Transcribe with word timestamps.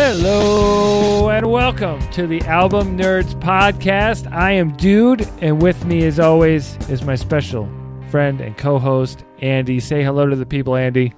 Hello 0.00 1.28
and 1.28 1.50
welcome 1.50 1.98
to 2.12 2.28
the 2.28 2.40
Album 2.42 2.96
Nerds 2.96 3.34
Podcast. 3.40 4.30
I 4.32 4.52
am 4.52 4.76
Dude, 4.76 5.28
and 5.40 5.60
with 5.60 5.84
me, 5.86 6.06
as 6.06 6.20
always, 6.20 6.76
is 6.88 7.02
my 7.02 7.16
special 7.16 7.68
friend 8.08 8.40
and 8.40 8.56
co 8.56 8.78
host, 8.78 9.24
Andy. 9.40 9.80
Say 9.80 10.04
hello 10.04 10.28
to 10.28 10.36
the 10.36 10.46
people, 10.46 10.76
Andy. 10.76 11.14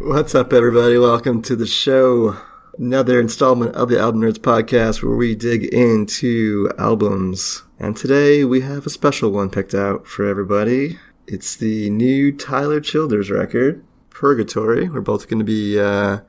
What's 0.00 0.34
up, 0.34 0.52
everybody? 0.52 0.98
Welcome 0.98 1.40
to 1.42 1.54
the 1.54 1.68
show. 1.68 2.36
Another 2.76 3.20
installment 3.20 3.76
of 3.76 3.90
the 3.90 4.00
Album 4.00 4.22
Nerds 4.22 4.38
Podcast 4.38 5.00
where 5.00 5.14
we 5.14 5.36
dig 5.36 5.62
into 5.62 6.72
albums. 6.76 7.62
And 7.78 7.96
today 7.96 8.42
we 8.42 8.62
have 8.62 8.86
a 8.86 8.90
special 8.90 9.30
one 9.30 9.50
picked 9.50 9.72
out 9.72 10.08
for 10.08 10.26
everybody. 10.26 10.98
It's 11.28 11.54
the 11.54 11.90
new 11.90 12.32
Tyler 12.32 12.80
Childers 12.80 13.30
record, 13.30 13.84
Purgatory. 14.10 14.88
We're 14.88 15.00
both 15.00 15.28
going 15.28 15.38
to 15.38 15.44
be 15.44 15.78
uh, 15.78 16.22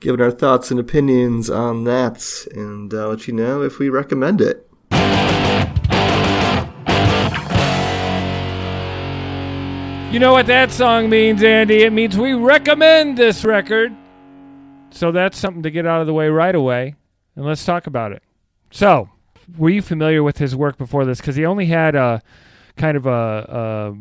giving 0.00 0.20
our 0.20 0.30
thoughts 0.30 0.70
and 0.70 0.78
opinions 0.78 1.48
on 1.48 1.84
that 1.84 2.46
and 2.54 2.92
uh, 2.92 3.08
let 3.08 3.26
you 3.26 3.34
know 3.34 3.62
if 3.62 3.78
we 3.78 3.88
recommend 3.88 4.40
it. 4.40 4.68
You 10.12 10.20
know 10.20 10.32
what 10.32 10.46
that 10.46 10.70
song 10.70 11.10
means, 11.10 11.42
Andy? 11.42 11.82
It 11.82 11.92
means 11.92 12.16
we 12.16 12.34
recommend 12.34 13.18
this 13.18 13.44
record. 13.44 13.92
So 14.90 15.10
that's 15.10 15.36
something 15.36 15.64
to 15.64 15.72
get 15.72 15.86
out 15.86 16.00
of 16.00 16.06
the 16.06 16.12
way 16.12 16.28
right 16.28 16.54
away. 16.54 16.94
And 17.34 17.44
let's 17.44 17.64
talk 17.64 17.88
about 17.88 18.12
it. 18.12 18.22
So, 18.70 19.08
were 19.58 19.70
you 19.70 19.82
familiar 19.82 20.22
with 20.22 20.38
his 20.38 20.54
work 20.54 20.78
before 20.78 21.04
this? 21.04 21.18
Because 21.18 21.34
he 21.34 21.44
only 21.44 21.66
had 21.66 21.96
a 21.96 22.22
kind 22.76 22.96
of 22.96 23.06
a, 23.06 23.10
a 23.10 23.94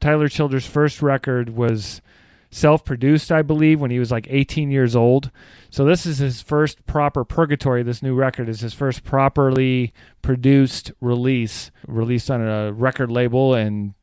Tyler 0.00 0.28
Childers' 0.28 0.66
first 0.66 1.02
record 1.02 1.50
was 1.50 2.00
self-produced, 2.50 3.30
I 3.32 3.42
believe, 3.42 3.80
when 3.80 3.90
he 3.90 3.98
was 3.98 4.10
like 4.10 4.26
18 4.30 4.70
years 4.70 4.96
old. 4.96 5.30
So 5.70 5.84
this 5.84 6.06
is 6.06 6.18
his 6.18 6.42
first 6.42 6.86
proper 6.86 7.24
Purgatory. 7.24 7.82
This 7.82 8.02
new 8.02 8.14
record 8.14 8.48
is 8.48 8.60
his 8.60 8.74
first 8.74 9.04
properly 9.04 9.92
produced 10.22 10.92
release, 11.00 11.70
released 11.86 12.30
on 12.30 12.40
a 12.40 12.72
record 12.72 13.10
label 13.10 13.54
and 13.54 13.94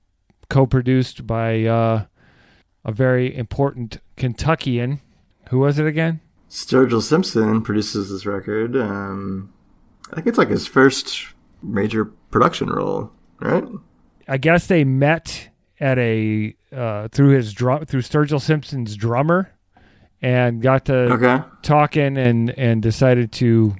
co-produced 0.50 1.26
by 1.26 1.64
uh, 1.66 2.06
a 2.86 2.92
very 2.92 3.36
important 3.36 3.98
Kentuckian. 4.18 5.02
Who 5.50 5.60
was 5.60 5.80
it 5.80 5.88
again? 5.88 6.22
Sturgill 6.50 7.02
Simpson 7.02 7.62
produces 7.62 8.12
this 8.12 8.26
record. 8.26 8.76
Um, 8.76 9.52
I 10.12 10.16
think 10.16 10.28
it's 10.28 10.38
like 10.38 10.50
his 10.50 10.68
first 10.68 11.28
major 11.64 12.06
production 12.06 12.70
role, 12.70 13.12
right? 13.40 13.64
I 14.28 14.38
guess 14.38 14.68
they 14.68 14.84
met 14.84 15.50
at 15.80 15.98
a 16.00 16.56
uh, 16.72 17.08
through 17.10 17.30
his 17.30 17.54
drum 17.54 17.86
through 17.86 18.02
Sturgill 18.02 18.42
Simpson's 18.42 18.96
drummer, 18.96 19.52
and 20.22 20.62
got 20.62 20.86
to 20.86 20.96
Okay. 21.14 21.42
talking 21.62 22.18
and 22.18 22.50
and 22.58 22.82
decided 22.82 23.32
to 23.34 23.76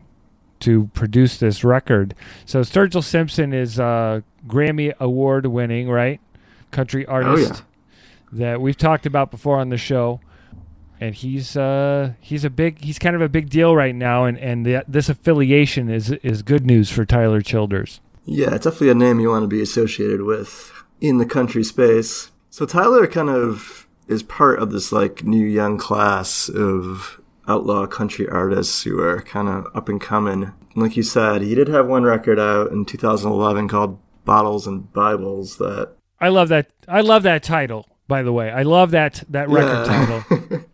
to 0.62 0.90
produce 0.94 1.38
this 1.38 1.64
record. 1.64 2.16
So 2.46 2.62
Sturgill 2.62 3.04
Simpson 3.04 3.54
is 3.54 3.80
a 3.80 4.24
Grammy 4.48 4.94
award 5.00 5.46
winning 5.48 5.90
right 5.90 6.20
country 6.72 7.06
artist 7.06 7.64
that 8.32 8.62
we've 8.62 8.78
talked 8.78 9.06
about 9.06 9.30
before 9.30 9.58
on 9.60 9.70
the 9.70 9.78
show. 9.78 10.20
And 11.00 11.14
he's 11.16 11.58
uh, 11.58 12.14
he's 12.22 12.46
a 12.46 12.50
big 12.50 12.82
he's 12.82 12.98
kind 12.98 13.16
of 13.16 13.22
a 13.22 13.28
big 13.28 13.50
deal 13.50 13.76
right 13.76 13.94
now, 13.94 14.24
and 14.24 14.38
and 14.38 14.66
the, 14.66 14.86
this 14.88 15.10
affiliation 15.10 15.90
is 15.90 16.12
is 16.12 16.44
good 16.44 16.66
news 16.66 16.90
for 16.90 17.04
Tyler 17.04 17.42
Childers. 17.42 18.00
Yeah, 18.26 18.56
it's 18.56 18.64
definitely 18.64 18.92
a 18.92 18.96
name 18.96 19.20
you 19.20 19.30
want 19.30 19.44
to 19.44 19.48
be 19.50 19.62
associated 19.62 20.22
with 20.22 20.72
in 21.04 21.18
the 21.18 21.26
country 21.26 21.64
space. 21.66 22.32
So 22.50 22.66
Tyler 22.66 23.06
kind 23.08 23.30
of 23.30 23.88
is 24.08 24.24
part 24.24 24.60
of 24.60 24.72
this 24.72 24.92
like 24.94 25.24
new 25.24 25.46
young 25.46 25.78
class 25.78 26.48
of 26.50 27.20
outlaw 27.46 27.86
country 27.86 28.28
artists 28.30 28.84
who 28.84 29.00
are 29.02 29.22
kind 29.22 29.50
of 29.50 29.68
up 29.76 29.90
and 29.90 30.00
coming. 30.00 30.44
And 30.44 30.82
like 30.82 30.96
you 30.96 31.04
said, 31.04 31.42
he 31.42 31.56
did 31.56 31.68
have 31.68 31.88
one 31.88 32.04
record 32.04 32.40
out 32.40 32.72
in 32.72 32.86
2011 32.86 33.68
called 33.68 34.00
Bottles 34.24 34.66
and 34.66 34.92
Bibles 34.94 35.58
that 35.58 35.94
I 36.22 36.30
love 36.30 36.48
that. 36.50 36.72
I 36.88 37.02
love 37.02 37.24
that 37.24 37.44
title. 37.44 37.86
By 38.08 38.24
the 38.24 38.32
way, 38.32 38.50
I 38.50 38.64
love 38.64 38.92
that 38.92 39.24
that 39.30 39.50
record 39.50 39.86
Yeah. 39.88 40.24
title. 40.30 40.66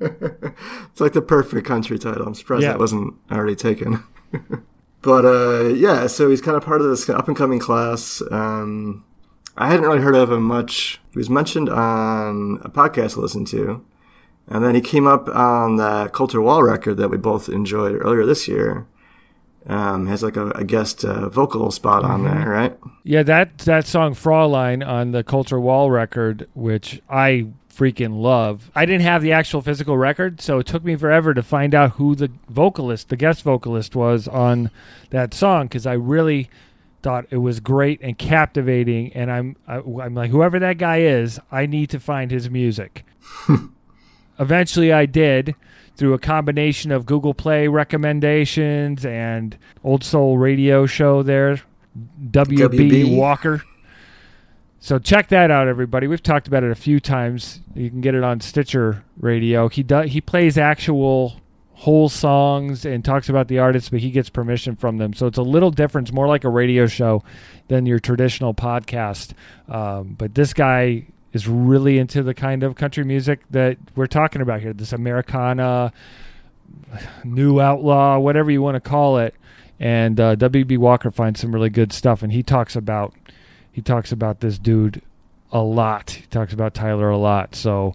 it's 0.90 1.00
like 1.00 1.12
the 1.12 1.22
perfect 1.22 1.64
country 1.66 1.98
title. 1.98 2.26
I'm 2.26 2.34
surprised 2.34 2.64
Yeah. 2.64 2.70
that 2.72 2.80
wasn't 2.80 3.14
already 3.30 3.54
taken. 3.54 4.02
but 5.02 5.24
uh, 5.24 5.68
yeah, 5.68 6.08
so 6.08 6.28
he's 6.28 6.40
kind 6.40 6.56
of 6.56 6.64
part 6.64 6.80
of 6.80 6.88
this 6.88 7.08
up 7.08 7.28
and 7.28 7.36
coming 7.36 7.60
class. 7.60 8.20
Um, 8.32 9.04
I 9.56 9.68
hadn't 9.68 9.86
really 9.86 10.00
heard 10.00 10.14
of 10.14 10.30
him 10.30 10.42
much. 10.42 11.00
He 11.12 11.18
was 11.18 11.30
mentioned 11.30 11.68
on 11.68 12.60
a 12.62 12.68
podcast 12.68 13.16
I 13.16 13.22
listened 13.22 13.46
to, 13.48 13.84
and 14.48 14.64
then 14.64 14.74
he 14.74 14.80
came 14.80 15.06
up 15.06 15.28
on 15.28 15.76
that 15.76 16.12
Colter 16.12 16.40
Wall 16.40 16.62
record 16.62 16.98
that 16.98 17.08
we 17.08 17.16
both 17.16 17.48
enjoyed 17.48 18.00
earlier 18.00 18.26
this 18.26 18.46
year. 18.46 18.86
Um, 19.68 20.06
has 20.06 20.22
like 20.22 20.36
a, 20.36 20.50
a 20.50 20.62
guest 20.62 21.04
uh, 21.04 21.28
vocal 21.28 21.72
spot 21.72 22.04
on 22.04 22.22
there, 22.22 22.48
right? 22.48 22.78
Yeah, 23.02 23.24
that 23.24 23.58
that 23.58 23.84
song 23.84 24.14
Fraulein 24.14 24.86
on 24.86 25.10
the 25.10 25.24
Colter 25.24 25.58
Wall 25.58 25.90
record, 25.90 26.48
which 26.54 27.02
I 27.10 27.48
freaking 27.76 28.20
love. 28.22 28.70
I 28.76 28.86
didn't 28.86 29.02
have 29.02 29.22
the 29.22 29.32
actual 29.32 29.62
physical 29.62 29.98
record, 29.98 30.40
so 30.40 30.60
it 30.60 30.66
took 30.66 30.84
me 30.84 30.94
forever 30.94 31.34
to 31.34 31.42
find 31.42 31.74
out 31.74 31.92
who 31.92 32.14
the 32.14 32.30
vocalist, 32.48 33.08
the 33.08 33.16
guest 33.16 33.42
vocalist 33.42 33.96
was 33.96 34.28
on 34.28 34.70
that 35.10 35.34
song 35.34 35.68
cuz 35.68 35.84
I 35.84 35.94
really 35.94 36.48
thought 37.02 37.26
it 37.30 37.38
was 37.38 37.60
great 37.60 38.00
and 38.02 38.18
captivating 38.18 39.12
and 39.12 39.30
I'm 39.30 39.56
I, 39.66 39.76
I'm 39.76 40.14
like 40.14 40.30
whoever 40.30 40.58
that 40.58 40.78
guy 40.78 41.00
is, 41.00 41.38
I 41.50 41.66
need 41.66 41.90
to 41.90 42.00
find 42.00 42.30
his 42.30 42.50
music. 42.50 43.04
Eventually 44.38 44.92
I 44.92 45.06
did 45.06 45.54
through 45.96 46.14
a 46.14 46.18
combination 46.18 46.92
of 46.92 47.06
Google 47.06 47.34
Play 47.34 47.68
recommendations 47.68 49.04
and 49.04 49.56
Old 49.82 50.04
Soul 50.04 50.36
Radio 50.38 50.86
show 50.86 51.22
there, 51.22 51.60
WB, 52.30 52.58
WB. 52.58 53.16
Walker. 53.16 53.62
So 54.78 54.98
check 54.98 55.28
that 55.28 55.50
out, 55.50 55.68
everybody. 55.68 56.06
We've 56.06 56.22
talked 56.22 56.46
about 56.46 56.62
it 56.62 56.70
a 56.70 56.76
few 56.76 57.00
times. 57.00 57.60
You 57.74 57.90
can 57.90 58.00
get 58.00 58.14
it 58.14 58.22
on 58.22 58.40
Stitcher 58.40 59.04
Radio. 59.18 59.68
He 59.68 59.82
does. 59.82 60.12
He 60.12 60.20
plays 60.20 60.58
actual 60.58 61.40
whole 61.76 62.08
songs 62.08 62.86
and 62.86 63.04
talks 63.04 63.28
about 63.28 63.48
the 63.48 63.58
artists, 63.58 63.90
but 63.90 64.00
he 64.00 64.10
gets 64.10 64.30
permission 64.30 64.74
from 64.76 64.96
them. 64.96 65.12
So 65.12 65.26
it's 65.26 65.36
a 65.36 65.42
little 65.42 65.70
different. 65.70 66.08
It's 66.08 66.14
more 66.14 66.26
like 66.26 66.44
a 66.44 66.48
radio 66.48 66.86
show 66.86 67.22
than 67.68 67.84
your 67.84 67.98
traditional 67.98 68.54
podcast. 68.54 69.32
Um, 69.68 70.14
but 70.18 70.34
this 70.34 70.54
guy 70.54 71.06
is 71.34 71.46
really 71.46 71.98
into 71.98 72.22
the 72.22 72.32
kind 72.32 72.62
of 72.62 72.76
country 72.76 73.04
music 73.04 73.40
that 73.50 73.76
we're 73.94 74.06
talking 74.06 74.40
about 74.40 74.62
here. 74.62 74.72
This 74.72 74.94
Americana, 74.94 75.92
new 77.24 77.60
outlaw, 77.60 78.18
whatever 78.18 78.50
you 78.50 78.62
want 78.62 78.76
to 78.76 78.80
call 78.80 79.18
it. 79.18 79.34
And 79.78 80.18
uh, 80.18 80.34
WB 80.36 80.78
Walker 80.78 81.10
finds 81.10 81.40
some 81.40 81.54
really 81.54 81.68
good 81.68 81.92
stuff, 81.92 82.22
and 82.22 82.32
he 82.32 82.42
talks 82.42 82.74
about 82.74 83.12
he 83.70 83.82
talks 83.82 84.10
about 84.10 84.40
this 84.40 84.58
dude 84.58 85.02
a 85.52 85.60
lot. 85.60 86.12
He 86.12 86.26
talks 86.28 86.54
about 86.54 86.72
Tyler 86.72 87.10
a 87.10 87.18
lot. 87.18 87.54
So 87.54 87.94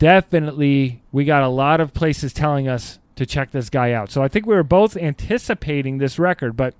definitely, 0.00 1.00
we 1.12 1.24
got 1.24 1.44
a 1.44 1.48
lot 1.48 1.80
of 1.80 1.94
places 1.94 2.32
telling 2.32 2.66
us 2.66 2.98
to 3.20 3.26
check 3.26 3.50
this 3.50 3.68
guy 3.68 3.92
out. 3.92 4.10
So 4.10 4.22
I 4.22 4.28
think 4.28 4.46
we 4.46 4.54
were 4.54 4.62
both 4.62 4.96
anticipating 4.96 5.98
this 5.98 6.18
record, 6.18 6.56
but 6.56 6.74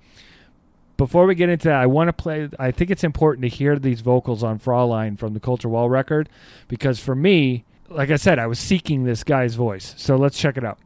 before 0.97 1.27
we 1.27 1.35
get 1.35 1.49
into 1.49 1.67
that, 1.67 1.79
I 1.79 1.85
want 1.85 2.07
to 2.07 2.13
play. 2.13 2.49
I 2.57 2.71
think 2.71 2.89
it's 2.89 3.03
important 3.03 3.43
to 3.43 3.47
hear 3.47 3.77
these 3.77 4.01
vocals 4.01 4.43
on 4.43 4.57
Fraulein 4.57 5.19
from 5.19 5.35
the 5.35 5.39
Colter 5.39 5.69
Wall 5.69 5.87
record 5.87 6.29
because 6.67 6.99
for 6.99 7.13
me, 7.13 7.63
like 7.89 8.09
I 8.09 8.15
said, 8.15 8.39
I 8.39 8.47
was 8.47 8.57
seeking 8.57 9.03
this 9.03 9.23
guy's 9.23 9.53
voice. 9.53 9.93
So 9.97 10.15
let's 10.15 10.35
check 10.35 10.57
it 10.57 10.65
out. 10.65 10.79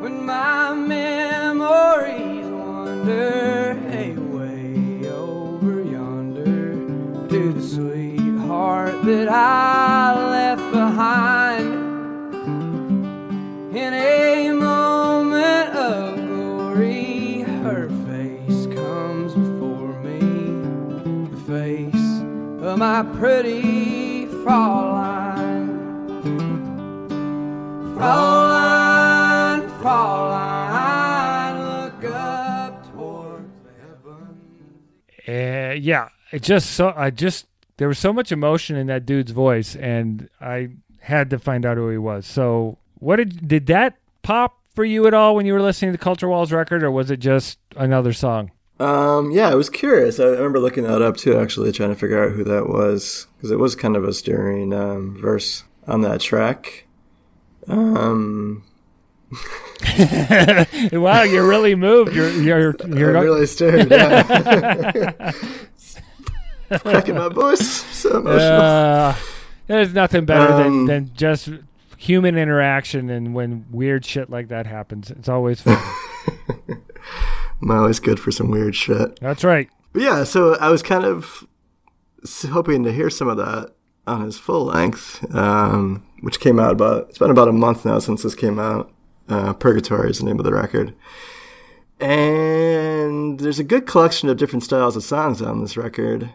When 0.00 0.24
my 0.24 0.74
memories 0.74 2.46
wander 2.46 3.51
that 9.12 9.28
I 9.28 10.14
left 10.30 10.72
behind. 10.72 11.68
In 13.76 13.92
a 13.92 14.52
moment 14.52 15.68
of 15.76 16.16
glory, 16.16 17.42
her 17.62 17.90
face 18.06 18.64
comes 18.74 19.34
before 19.34 19.92
me. 20.00 20.18
The 21.28 21.40
face 21.46 22.08
of 22.64 22.78
my 22.78 23.02
pretty 23.18 24.24
Fraulein. 24.42 25.68
Fraulein, 27.94 29.60
Fraulein, 29.82 31.54
look 31.68 32.02
up 32.14 32.90
towards 32.92 33.52
heaven. 33.78 34.38
Uh, 35.28 35.74
yeah, 35.74 36.08
it 36.32 36.42
just 36.42 36.70
so 36.70 36.94
I 36.96 37.10
just 37.10 37.46
there 37.82 37.88
was 37.88 37.98
so 37.98 38.12
much 38.12 38.30
emotion 38.30 38.76
in 38.76 38.86
that 38.86 39.04
dude's 39.04 39.32
voice, 39.32 39.74
and 39.74 40.28
I 40.40 40.68
had 41.00 41.30
to 41.30 41.38
find 41.40 41.66
out 41.66 41.76
who 41.76 41.88
he 41.88 41.98
was. 41.98 42.26
So, 42.26 42.78
what 43.00 43.16
did 43.16 43.48
did 43.48 43.66
that 43.66 43.96
pop 44.22 44.60
for 44.72 44.84
you 44.84 45.08
at 45.08 45.14
all 45.14 45.34
when 45.34 45.46
you 45.46 45.52
were 45.52 45.60
listening 45.60 45.90
to 45.90 45.98
Colter 45.98 46.28
Wall's 46.28 46.52
record, 46.52 46.84
or 46.84 46.92
was 46.92 47.10
it 47.10 47.18
just 47.18 47.58
another 47.74 48.12
song? 48.12 48.52
Um, 48.78 49.32
yeah, 49.32 49.48
I 49.48 49.56
was 49.56 49.68
curious. 49.68 50.20
I 50.20 50.26
remember 50.26 50.60
looking 50.60 50.84
that 50.84 51.02
up 51.02 51.16
too, 51.16 51.36
actually, 51.36 51.72
trying 51.72 51.90
to 51.90 51.96
figure 51.96 52.24
out 52.24 52.30
who 52.36 52.44
that 52.44 52.68
was 52.68 53.26
because 53.36 53.50
it 53.50 53.58
was 53.58 53.74
kind 53.74 53.96
of 53.96 54.04
a 54.04 54.12
stirring 54.12 54.72
um, 54.72 55.20
verse 55.20 55.64
on 55.88 56.02
that 56.02 56.20
track. 56.20 56.86
Um, 57.66 58.62
wow, 60.92 61.22
you're 61.22 61.48
really 61.48 61.74
moved. 61.74 62.14
You're 62.14 62.30
you're 62.30 62.76
you're 62.86 63.12
really 63.20 63.46
stirred. 63.46 63.90
Yeah. 63.90 65.32
Cracking 66.80 67.14
my 67.16 67.28
voice. 67.28 67.82
So 68.02 68.18
emotional. 68.18 68.60
Uh, 68.60 69.14
there's 69.68 69.94
nothing 69.94 70.24
better 70.24 70.52
Um, 70.52 70.86
than, 70.86 70.86
than 70.86 71.10
just 71.14 71.48
human 71.96 72.36
interaction 72.36 73.10
and 73.10 73.32
when 73.32 73.64
weird 73.70 74.04
shit 74.04 74.28
like 74.28 74.48
that 74.48 74.66
happens. 74.66 75.10
It's 75.10 75.28
always 75.28 75.60
fun. 75.60 75.78
I'm 77.62 77.70
always 77.70 78.00
good 78.00 78.18
for 78.18 78.32
some 78.32 78.50
weird 78.50 78.74
shit. 78.74 79.20
That's 79.20 79.44
right. 79.44 79.68
But 79.92 80.02
yeah, 80.02 80.24
so 80.24 80.56
I 80.56 80.68
was 80.70 80.82
kind 80.82 81.04
of 81.04 81.46
hoping 82.50 82.82
to 82.82 82.92
hear 82.92 83.08
some 83.08 83.28
of 83.28 83.36
that 83.36 83.72
on 84.08 84.22
his 84.24 84.36
full 84.36 84.64
length, 84.64 85.24
um, 85.32 86.04
which 86.22 86.40
came 86.40 86.58
out 86.58 86.72
about, 86.72 87.10
it's 87.10 87.18
been 87.18 87.30
about 87.30 87.46
a 87.46 87.52
month 87.52 87.84
now 87.84 88.00
since 88.00 88.24
this 88.24 88.34
came 88.34 88.58
out. 88.58 88.92
Uh, 89.28 89.52
Purgatory 89.52 90.10
is 90.10 90.18
the 90.18 90.24
name 90.24 90.40
of 90.40 90.44
the 90.44 90.52
record. 90.52 90.92
And 92.00 93.38
there's 93.38 93.60
a 93.60 93.64
good 93.64 93.86
collection 93.86 94.28
of 94.28 94.36
different 94.36 94.64
styles 94.64 94.96
of 94.96 95.04
songs 95.04 95.40
on 95.40 95.60
this 95.60 95.76
record, 95.76 96.30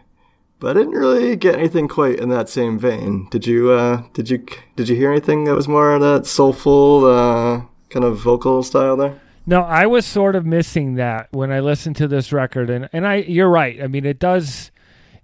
but 0.60 0.76
I 0.76 0.80
didn't 0.80 0.98
really 0.98 1.36
get 1.36 1.54
anything 1.54 1.88
quite 1.88 2.18
in 2.18 2.28
that 2.30 2.48
same 2.48 2.78
vein. 2.78 3.28
Did 3.30 3.46
you, 3.46 3.70
uh, 3.70 4.02
did 4.12 4.30
you, 4.30 4.44
did 4.76 4.88
you 4.88 4.96
hear 4.96 5.10
anything 5.10 5.44
that 5.44 5.54
was 5.54 5.68
more 5.68 5.92
of 5.92 6.00
that 6.00 6.26
soulful, 6.26 7.04
uh, 7.04 7.62
kind 7.90 8.04
of 8.04 8.18
vocal 8.18 8.62
style 8.62 8.96
there? 8.96 9.20
No, 9.46 9.62
I 9.62 9.86
was 9.86 10.04
sort 10.04 10.36
of 10.36 10.44
missing 10.44 10.96
that 10.96 11.28
when 11.30 11.50
I 11.50 11.60
listened 11.60 11.96
to 11.96 12.06
this 12.06 12.34
record, 12.34 12.68
and 12.68 12.86
and 12.92 13.06
I, 13.06 13.14
you're 13.14 13.48
right. 13.48 13.82
I 13.82 13.86
mean, 13.86 14.04
it 14.04 14.18
does, 14.18 14.70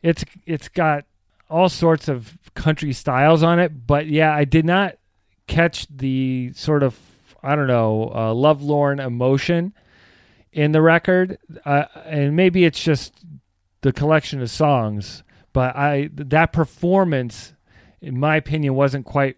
it's 0.02 0.24
it's 0.46 0.68
got 0.68 1.04
all 1.50 1.68
sorts 1.68 2.08
of 2.08 2.38
country 2.54 2.94
styles 2.94 3.42
on 3.42 3.58
it, 3.58 3.86
but 3.86 4.06
yeah, 4.06 4.34
I 4.34 4.44
did 4.44 4.64
not 4.64 4.96
catch 5.46 5.86
the 5.88 6.52
sort 6.54 6.82
of 6.82 6.98
I 7.42 7.54
don't 7.54 7.66
know 7.66 8.12
uh, 8.14 8.32
lovelorn 8.32 8.98
emotion 8.98 9.74
in 10.54 10.72
the 10.72 10.80
record, 10.80 11.36
uh, 11.66 11.84
and 12.06 12.34
maybe 12.34 12.64
it's 12.64 12.82
just 12.82 13.12
the 13.82 13.92
collection 13.92 14.40
of 14.40 14.48
songs, 14.48 15.22
but 15.54 15.74
I 15.74 16.10
that 16.12 16.52
performance, 16.52 17.54
in 18.02 18.20
my 18.20 18.36
opinion, 18.36 18.74
wasn't 18.74 19.06
quite 19.06 19.36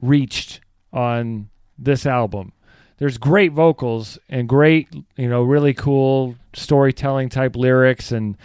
reached 0.00 0.60
on 0.90 1.50
this 1.76 2.06
album 2.06 2.52
there's 2.98 3.16
great 3.16 3.52
vocals 3.52 4.18
and 4.28 4.48
great, 4.48 4.88
you 5.16 5.28
know, 5.28 5.42
really 5.42 5.72
cool 5.72 6.34
storytelling 6.52 7.28
type 7.28 7.56
lyrics 7.56 8.12
and 8.12 8.36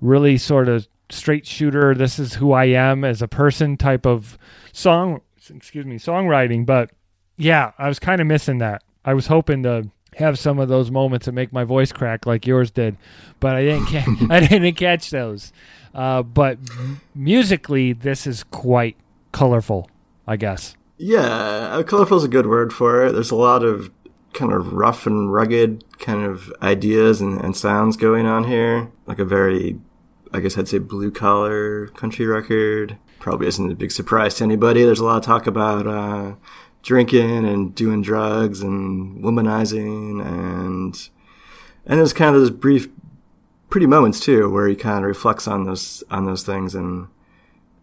really 0.00 0.36
sort 0.36 0.68
of 0.68 0.86
straight 1.10 1.46
shooter. 1.46 1.94
This 1.94 2.18
is 2.18 2.34
who 2.34 2.52
I 2.52 2.66
am 2.66 3.04
as 3.04 3.22
a 3.22 3.28
person 3.28 3.76
type 3.76 4.06
of 4.06 4.38
song, 4.72 5.22
excuse 5.48 5.86
me, 5.86 5.96
songwriting. 5.96 6.66
But 6.66 6.90
yeah, 7.36 7.72
I 7.78 7.88
was 7.88 7.98
kind 7.98 8.20
of 8.20 8.26
missing 8.26 8.58
that. 8.58 8.82
I 9.06 9.14
was 9.14 9.26
hoping 9.26 9.62
to 9.62 9.88
have 10.16 10.38
some 10.38 10.58
of 10.58 10.68
those 10.68 10.90
moments 10.90 11.26
that 11.26 11.32
make 11.32 11.52
my 11.52 11.64
voice 11.64 11.90
crack 11.90 12.26
like 12.26 12.46
yours 12.46 12.70
did, 12.70 12.96
but 13.40 13.56
I 13.56 13.62
didn't. 13.62 13.86
Ca- 13.86 14.26
I 14.30 14.40
didn't 14.40 14.74
catch 14.74 15.10
those. 15.10 15.52
Uh, 15.94 16.22
but 16.22 16.58
musically, 17.14 17.92
this 17.92 18.26
is 18.26 18.42
quite 18.44 18.96
colorful. 19.32 19.88
I 20.26 20.36
guess. 20.36 20.76
Yeah, 20.96 21.82
colorful 21.86 22.16
is 22.16 22.24
a 22.24 22.28
good 22.28 22.46
word 22.46 22.72
for 22.72 23.04
it. 23.04 23.12
There's 23.12 23.30
a 23.30 23.36
lot 23.36 23.62
of 23.62 23.90
kind 24.32 24.52
of 24.52 24.72
rough 24.72 25.06
and 25.06 25.32
rugged 25.32 25.84
kind 25.98 26.24
of 26.24 26.52
ideas 26.62 27.20
and, 27.20 27.40
and 27.40 27.56
sounds 27.56 27.96
going 27.96 28.26
on 28.26 28.44
here. 28.44 28.90
Like 29.06 29.18
a 29.18 29.24
very, 29.24 29.78
I 30.32 30.40
guess 30.40 30.56
I'd 30.56 30.68
say 30.68 30.78
blue 30.78 31.10
collar 31.10 31.88
country 31.88 32.26
record. 32.26 32.96
Probably 33.18 33.46
isn't 33.46 33.70
a 33.70 33.74
big 33.74 33.92
surprise 33.92 34.34
to 34.36 34.44
anybody. 34.44 34.84
There's 34.84 35.00
a 35.00 35.04
lot 35.04 35.18
of 35.18 35.24
talk 35.24 35.46
about 35.46 35.86
uh, 35.86 36.34
drinking 36.82 37.46
and 37.46 37.74
doing 37.74 38.02
drugs 38.02 38.60
and 38.62 39.22
womanizing 39.22 40.24
and 40.24 41.08
and 41.86 41.98
there's 41.98 42.14
kind 42.14 42.34
of 42.34 42.40
this 42.40 42.50
brief, 42.50 42.88
pretty 43.74 43.86
moments 43.88 44.20
too 44.20 44.48
where 44.48 44.68
he 44.68 44.76
kind 44.76 44.98
of 44.98 45.08
reflects 45.08 45.48
on 45.48 45.64
those 45.64 46.04
on 46.08 46.26
those 46.26 46.44
things 46.44 46.76
and 46.76 47.08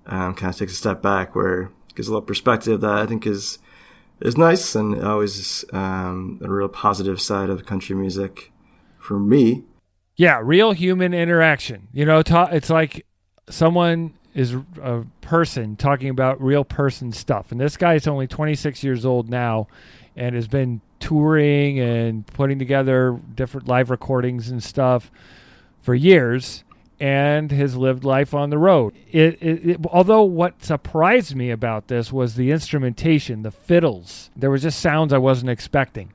um, 0.05 0.33
kind 0.33 0.49
of 0.49 0.57
takes 0.57 0.71
a 0.71 0.75
step 0.75 1.01
back 1.01 1.35
where 1.35 1.69
gives 1.95 2.07
a 2.07 2.11
little 2.11 2.25
perspective 2.25 2.79
that 2.79 2.93
I 2.93 3.05
think 3.05 3.27
is 3.27 3.59
is 4.21 4.37
nice 4.37 4.73
and 4.73 5.03
always 5.03 5.65
um, 5.73 6.39
a 6.41 6.49
real 6.49 6.69
positive 6.69 7.19
side 7.19 7.49
of 7.49 7.65
country 7.65 7.93
music 7.93 8.53
for 8.99 9.19
me. 9.19 9.65
Yeah, 10.15 10.39
real 10.41 10.71
human 10.71 11.13
interaction. 11.13 11.89
You 11.91 12.05
know, 12.05 12.21
ta- 12.21 12.51
it's 12.53 12.69
like 12.69 13.05
someone 13.49 14.13
is 14.33 14.55
a 14.81 15.03
person 15.19 15.75
talking 15.75 16.07
about 16.07 16.41
real 16.41 16.63
person 16.63 17.11
stuff. 17.11 17.51
And 17.51 17.59
this 17.59 17.75
guy 17.75 17.95
is 17.95 18.07
only 18.07 18.27
26 18.27 18.81
years 18.81 19.05
old 19.05 19.29
now 19.29 19.67
and 20.15 20.35
has 20.35 20.47
been 20.47 20.79
touring 21.01 21.81
and 21.81 22.25
putting 22.27 22.59
together 22.59 23.19
different 23.35 23.67
live 23.67 23.89
recordings 23.89 24.49
and 24.49 24.63
stuff 24.63 25.11
for 25.81 25.95
years 25.95 26.63
and 26.99 27.51
has 27.51 27.75
lived 27.75 28.03
life 28.03 28.33
on 28.33 28.51
the 28.51 28.59
road. 28.59 28.93
It, 29.11 29.41
it, 29.41 29.69
it, 29.69 29.79
although 29.91 30.21
what 30.21 30.63
surprised 30.63 31.35
me 31.35 31.49
about 31.49 31.87
this 31.87 32.13
was 32.13 32.35
the 32.35 32.51
instrumentation, 32.51 33.41
the 33.41 33.49
fiddles. 33.49 34.29
There 34.35 34.51
was 34.51 34.61
just 34.61 34.79
sounds 34.79 35.11
I 35.11 35.17
wasn't 35.17 35.49
expecting. 35.49 36.13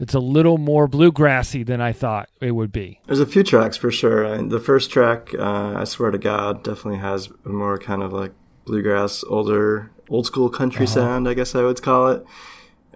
It's 0.00 0.12
a 0.12 0.18
little 0.18 0.58
more 0.58 0.88
bluegrassy 0.88 1.64
than 1.64 1.80
I 1.80 1.92
thought 1.92 2.28
it 2.40 2.50
would 2.50 2.72
be. 2.72 3.00
There's 3.06 3.20
a 3.20 3.26
few 3.26 3.44
tracks 3.44 3.76
for 3.76 3.92
sure. 3.92 4.42
The 4.42 4.58
first 4.58 4.90
track, 4.90 5.32
uh, 5.38 5.74
I 5.76 5.84
swear 5.84 6.10
to 6.10 6.18
God, 6.18 6.64
definitely 6.64 6.98
has 6.98 7.30
a 7.44 7.50
more 7.50 7.78
kind 7.78 8.02
of 8.02 8.12
like 8.12 8.32
bluegrass, 8.64 9.22
older, 9.28 9.92
old 10.08 10.26
school 10.26 10.48
country 10.48 10.86
sound, 10.86 11.28
I 11.28 11.34
guess 11.34 11.54
I 11.54 11.62
would 11.62 11.80
call 11.80 12.08
it, 12.08 12.26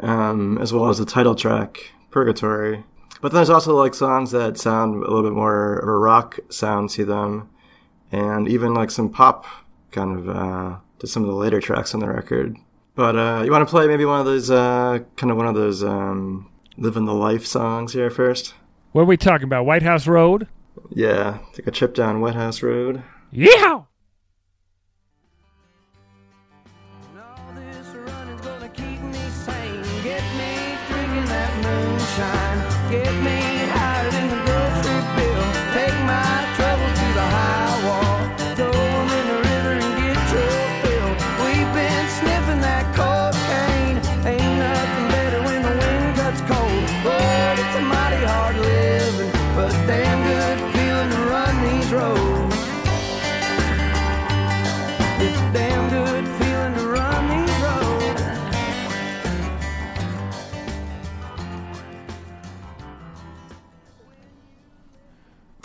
um, 0.00 0.58
as 0.58 0.72
well 0.72 0.88
as 0.88 0.98
the 0.98 1.06
title 1.06 1.36
track, 1.36 1.92
Purgatory. 2.10 2.84
But 3.20 3.32
then 3.32 3.38
there's 3.38 3.50
also 3.50 3.76
like 3.76 3.94
songs 3.94 4.30
that 4.30 4.58
sound 4.58 4.94
a 4.94 4.98
little 5.10 5.22
bit 5.22 5.32
more 5.32 5.78
of 5.78 5.88
a 5.88 5.96
rock 5.96 6.38
sound 6.48 6.90
to 6.90 7.04
them, 7.04 7.50
and 8.12 8.48
even 8.48 8.74
like 8.74 8.90
some 8.90 9.10
pop 9.10 9.46
kind 9.90 10.18
of 10.18 10.28
uh, 10.28 10.76
to 11.00 11.06
some 11.06 11.22
of 11.22 11.28
the 11.28 11.34
later 11.34 11.60
tracks 11.60 11.94
on 11.94 12.00
the 12.00 12.08
record. 12.08 12.56
But 12.94 13.16
uh, 13.16 13.42
you 13.44 13.50
want 13.50 13.66
to 13.66 13.70
play 13.70 13.86
maybe 13.86 14.04
one 14.04 14.20
of 14.20 14.26
those 14.26 14.50
uh, 14.50 15.00
kind 15.16 15.30
of 15.30 15.36
one 15.36 15.46
of 15.46 15.54
those 15.54 15.82
um, 15.84 16.50
living 16.76 17.04
the 17.04 17.14
life 17.14 17.46
songs 17.46 17.92
here 17.92 18.10
first? 18.10 18.54
What 18.92 19.02
are 19.02 19.06
we 19.06 19.16
talking 19.16 19.44
about? 19.44 19.66
White 19.66 19.82
House 19.82 20.06
Road? 20.06 20.48
Yeah, 20.90 21.38
take 21.52 21.66
a 21.66 21.70
trip 21.70 21.94
down 21.94 22.20
White 22.20 22.34
House 22.34 22.62
Road. 22.62 23.02
Yeah. 23.30 23.82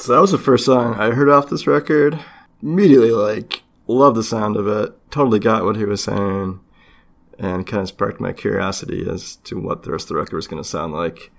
So 0.04 0.12
that 0.12 0.20
was 0.20 0.34
the 0.34 0.38
first 0.38 0.66
song 0.66 0.96
I 0.96 1.12
heard 1.12 1.30
off 1.30 1.48
this 1.48 1.66
record. 1.66 2.20
Immediately, 2.62 3.12
like, 3.12 3.64
loved 3.88 4.18
the 4.18 4.24
sound 4.24 4.58
of 4.58 4.68
it. 4.68 4.92
Totally 5.12 5.40
got 5.40 5.64
what 5.64 5.78
he 5.78 5.86
was 5.86 6.04
saying. 6.04 6.60
And 7.40 7.66
kind 7.66 7.84
of 7.84 7.88
sparked 7.88 8.20
my 8.20 8.34
curiosity 8.34 9.10
as 9.10 9.38
to 9.46 9.58
what 9.58 9.84
the 9.84 9.94
rest 9.94 10.08
of 10.08 10.10
the 10.10 10.16
record 10.16 10.36
was 10.36 10.46
going 10.46 10.62
to 10.62 10.68
sound 10.68 10.92
like. 10.92 11.32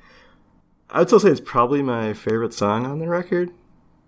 I'd 0.88 1.08
still 1.08 1.20
say 1.20 1.28
it's 1.28 1.42
probably 1.44 1.82
my 1.82 2.14
favorite 2.14 2.54
song 2.54 2.86
on 2.86 3.00
the 3.00 3.06
record. 3.06 3.50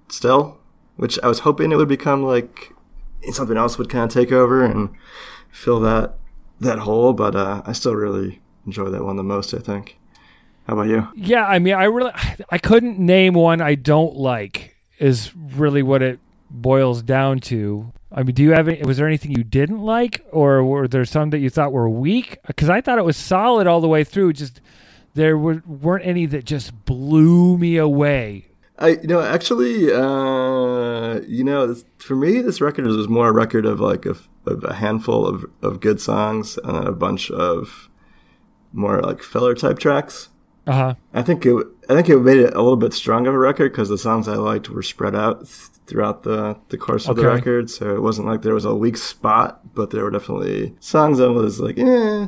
Still. 0.09 0.57
Which 0.97 1.19
I 1.23 1.29
was 1.29 1.41
hoping 1.41 1.71
it 1.71 1.77
would 1.77 1.87
become 1.87 2.23
like 2.23 2.73
something 3.33 3.59
else 3.59 3.77
would 3.77 3.91
kind 3.91 4.05
of 4.05 4.11
take 4.11 4.33
over 4.33 4.65
and 4.65 4.89
fill 5.51 5.81
that 5.81 6.15
that 6.61 6.79
hole, 6.79 7.13
but 7.13 7.37
uh, 7.37 7.61
I 7.67 7.73
still 7.73 7.95
really 7.95 8.41
enjoy 8.65 8.89
that 8.89 9.05
one 9.05 9.17
the 9.17 9.23
most, 9.23 9.53
I 9.53 9.59
think. 9.59 9.99
How 10.67 10.73
about 10.75 10.89
you? 10.89 11.09
Yeah, 11.15 11.47
I 11.47 11.59
mean, 11.59 11.75
I 11.75 11.85
really, 11.85 12.13
I 12.51 12.59
couldn't 12.59 12.99
name 12.99 13.35
one 13.35 13.61
I 13.61 13.77
don't 13.77 14.17
like. 14.17 14.77
Is 14.99 15.35
really 15.37 15.83
what 15.83 16.03
it 16.03 16.19
boils 16.51 17.03
down 17.03 17.39
to. 17.41 17.93
I 18.11 18.23
mean, 18.23 18.35
do 18.35 18.43
you 18.43 18.53
have? 18.53 18.67
Any, 18.67 18.83
was 18.83 18.97
there 18.97 19.07
anything 19.07 19.31
you 19.31 19.45
didn't 19.45 19.81
like, 19.81 20.25
or 20.33 20.65
were 20.65 20.89
there 20.89 21.05
some 21.05 21.31
that 21.31 21.39
you 21.39 21.51
thought 21.51 21.73
were 21.73 21.89
weak? 21.89 22.39
Because 22.47 22.69
I 22.71 22.81
thought 22.81 22.99
it 22.99 23.05
was 23.05 23.17
solid 23.17 23.67
all 23.67 23.81
the 23.81 23.89
way 23.89 24.05
through. 24.05 24.33
Just 24.33 24.61
there 25.15 25.37
were, 25.37 25.63
weren't 25.67 26.07
any 26.07 26.27
that 26.27 26.45
just 26.45 26.85
blew 26.85 27.59
me 27.59 27.77
away. 27.77 28.47
I 28.79 28.89
you 28.89 29.07
know 29.07 29.21
actually 29.21 29.93
uh, 29.93 31.21
you 31.27 31.45
know 31.45 31.67
this, 31.67 31.85
for 31.99 32.15
me 32.15 32.43
this 32.43 32.61
record 32.61 32.87
was 32.87 33.09
more 33.09 33.29
a 33.29 33.33
record 33.33 33.65
of 33.65 33.81
like 33.81 34.05
a, 34.05 34.17
of 34.45 34.65
a 34.65 34.75
handful 34.75 35.27
of, 35.27 35.47
of 35.63 35.81
good 35.81 36.01
songs 36.01 36.59
and 36.59 36.77
then 36.77 36.87
a 36.87 36.93
bunch 36.93 37.31
of 37.31 37.89
more 38.73 39.01
like 39.01 39.23
filler 39.23 39.55
type 39.55 39.79
tracks. 39.79 40.29
Uh 40.67 40.73
huh. 40.73 40.95
I 41.15 41.23
think 41.23 41.47
it 41.47 41.67
I 41.89 41.95
think 41.95 42.09
it 42.09 42.19
made 42.19 42.39
it 42.39 42.55
a 42.55 42.61
little 42.63 42.77
bit 42.77 42.93
stronger 42.93 43.31
of 43.31 43.37
a 43.37 43.39
record 43.39 43.73
because 43.73 43.89
the 43.89 43.99
songs 43.99 44.27
I 44.29 44.35
liked 44.35 44.69
were 44.69 44.83
spread 44.83 45.15
out 45.15 45.41
th- 45.47 45.69
throughout 45.87 46.25
the 46.25 46.57
the 46.69 46.77
course 46.79 47.09
of 47.09 47.17
the 47.17 47.27
record, 47.27 47.71
so 47.71 47.95
it 47.95 48.03
wasn't 48.03 48.27
like 48.27 48.43
there 48.43 48.55
was 48.55 48.65
a 48.65 48.75
weak 48.75 48.97
spot, 48.97 49.75
but 49.75 49.91
there 49.91 50.03
were 50.03 50.11
definitely 50.11 50.75
songs 50.81 51.19
that 51.19 51.33
was 51.33 51.61
like 51.61 51.79
eh, 51.79 52.27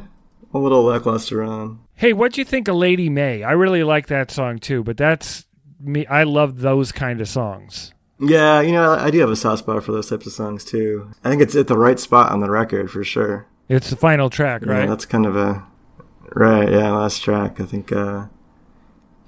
a 0.55 0.59
little 0.59 0.85
lackluster 0.85 1.43
on. 1.43 1.81
Hey, 1.97 2.13
what'd 2.13 2.39
you 2.39 2.45
think 2.45 2.69
of 2.69 2.77
Lady 2.77 3.09
May? 3.11 3.43
I 3.43 3.53
really 3.53 3.83
like 3.83 4.07
that 4.07 4.31
song 4.31 4.59
too, 4.61 4.85
but 4.85 4.97
that's 4.97 5.45
me. 5.81 6.07
I 6.07 6.23
love 6.23 6.61
those 6.61 6.93
kind 6.93 7.21
of 7.21 7.29
songs. 7.29 7.93
Yeah, 8.21 8.61
you 8.61 8.73
know, 8.73 8.93
I 8.93 9.11
do 9.11 9.19
have 9.21 9.31
a 9.31 9.37
soft 9.37 9.61
spot 9.61 9.83
for 9.85 9.93
those 9.93 10.09
types 10.11 10.27
of 10.27 10.33
songs 10.33 10.65
too. 10.65 11.11
I 11.25 11.31
think 11.31 11.43
it's 11.43 11.55
at 11.57 11.67
the 11.67 11.77
right 11.79 11.99
spot 11.99 12.31
on 12.33 12.39
the 12.41 12.51
record 12.51 12.91
for 12.91 13.03
sure. 13.05 13.47
It's 13.69 13.91
the 13.91 13.97
final 13.97 14.31
track, 14.31 14.63
Yeah, 14.65 14.73
right? 14.73 14.89
that's 14.89 15.07
kind 15.07 15.27
of 15.27 15.37
a 15.37 15.65
right. 16.35 16.71
Yeah, 16.71 16.93
last 16.93 17.23
track. 17.23 17.61
I 17.61 17.65
think 17.65 17.93
uh, 17.93 18.27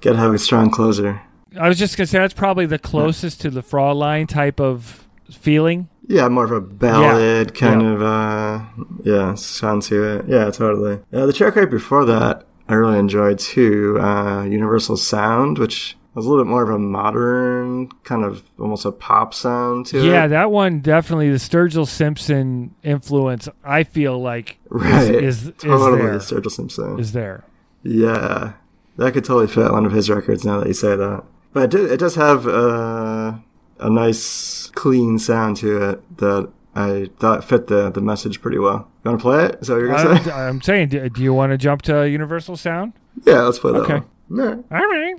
gotta 0.01 0.17
have 0.17 0.33
a 0.33 0.39
strong 0.39 0.69
closer. 0.69 1.21
I 1.59 1.67
was 1.67 1.77
just 1.77 1.97
gonna 1.97 2.07
say 2.07 2.19
that's 2.19 2.33
probably 2.33 2.65
the 2.65 2.79
closest 2.79 3.41
to 3.41 3.49
the 3.49 3.61
Fraulein 3.61 4.27
type 4.27 4.59
of 4.59 5.07
feeling. 5.31 5.89
Yeah, 6.07 6.27
more 6.27 6.45
of 6.45 6.51
a 6.51 6.61
ballad 6.61 7.53
kind 7.53 7.81
yeah. 7.81 7.89
of 7.89 8.01
uh, 8.01 8.65
yeah 9.03 9.33
sound 9.35 9.83
to 9.83 10.17
it. 10.17 10.25
Yeah, 10.27 10.49
totally. 10.51 10.99
Uh, 11.13 11.25
the 11.25 11.33
track 11.33 11.55
right 11.55 11.69
before 11.69 12.05
that, 12.05 12.45
I 12.67 12.73
really 12.73 12.99
enjoyed 12.99 13.39
too. 13.39 13.99
Uh, 13.99 14.43
Universal 14.43 14.97
Sound, 14.97 15.57
which 15.57 15.97
was 16.15 16.25
a 16.25 16.29
little 16.29 16.43
bit 16.43 16.49
more 16.49 16.63
of 16.63 16.69
a 16.69 16.77
modern 16.79 17.87
kind 18.03 18.23
of 18.25 18.43
almost 18.59 18.85
a 18.85 18.91
pop 18.91 19.33
sound 19.33 19.85
to 19.87 20.05
Yeah, 20.05 20.25
it. 20.25 20.29
that 20.29 20.51
one 20.51 20.79
definitely 20.81 21.29
the 21.29 21.37
Sturgill 21.37 21.87
Simpson 21.87 22.75
influence. 22.83 23.47
I 23.63 23.83
feel 23.83 24.19
like 24.21 24.57
right. 24.69 25.09
is- 25.15 25.47
is 25.47 25.53
totally 25.57 26.01
there. 26.01 26.15
Sturgill 26.19 26.51
Simpson. 26.51 26.99
is 26.99 27.13
there. 27.13 27.43
Yeah, 27.83 28.53
that 28.97 29.13
could 29.13 29.25
totally 29.25 29.47
fit 29.47 29.71
one 29.71 29.85
of 29.85 29.91
his 29.91 30.09
records. 30.09 30.43
Now 30.45 30.59
that 30.59 30.67
you 30.67 30.73
say 30.73 30.95
that, 30.95 31.23
but 31.53 31.63
it, 31.63 31.69
do- 31.71 31.85
it 31.85 31.97
does 31.97 32.15
have 32.15 32.45
uh, 32.47 33.33
a 33.79 33.89
nice, 33.89 34.69
clean 34.75 35.17
sound 35.17 35.57
to 35.57 35.81
it 35.89 36.17
that 36.17 36.51
I 36.75 37.09
thought 37.19 37.43
fit 37.43 37.67
the 37.67 37.89
the 37.89 38.01
message 38.01 38.41
pretty 38.41 38.59
well. 38.59 38.87
You 39.03 39.09
want 39.11 39.19
to 39.19 39.23
play 39.23 39.45
it? 39.45 39.57
Is 39.61 39.67
that 39.67 39.73
what 39.73 39.79
you're 39.79 39.87
gonna 39.87 40.09
I'm, 40.09 40.23
say? 40.23 40.31
I'm 40.31 40.61
saying, 40.61 40.89
do, 40.89 41.09
do 41.09 41.23
you 41.23 41.33
want 41.33 41.51
to 41.51 41.57
jump 41.57 41.81
to 41.83 42.07
Universal 42.07 42.57
Sound? 42.57 42.93
yeah, 43.25 43.41
let's 43.41 43.59
play 43.59 43.71
that. 43.73 43.79
Okay. 43.79 43.93
One. 44.27 44.39
Yeah. 44.39 44.77
All 44.77 44.87
right. 44.87 45.15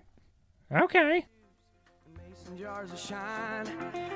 Okay. 0.75 1.27
mason 2.17 2.59
jars 2.59 2.91
of 2.91 2.99
shine. 2.99 3.67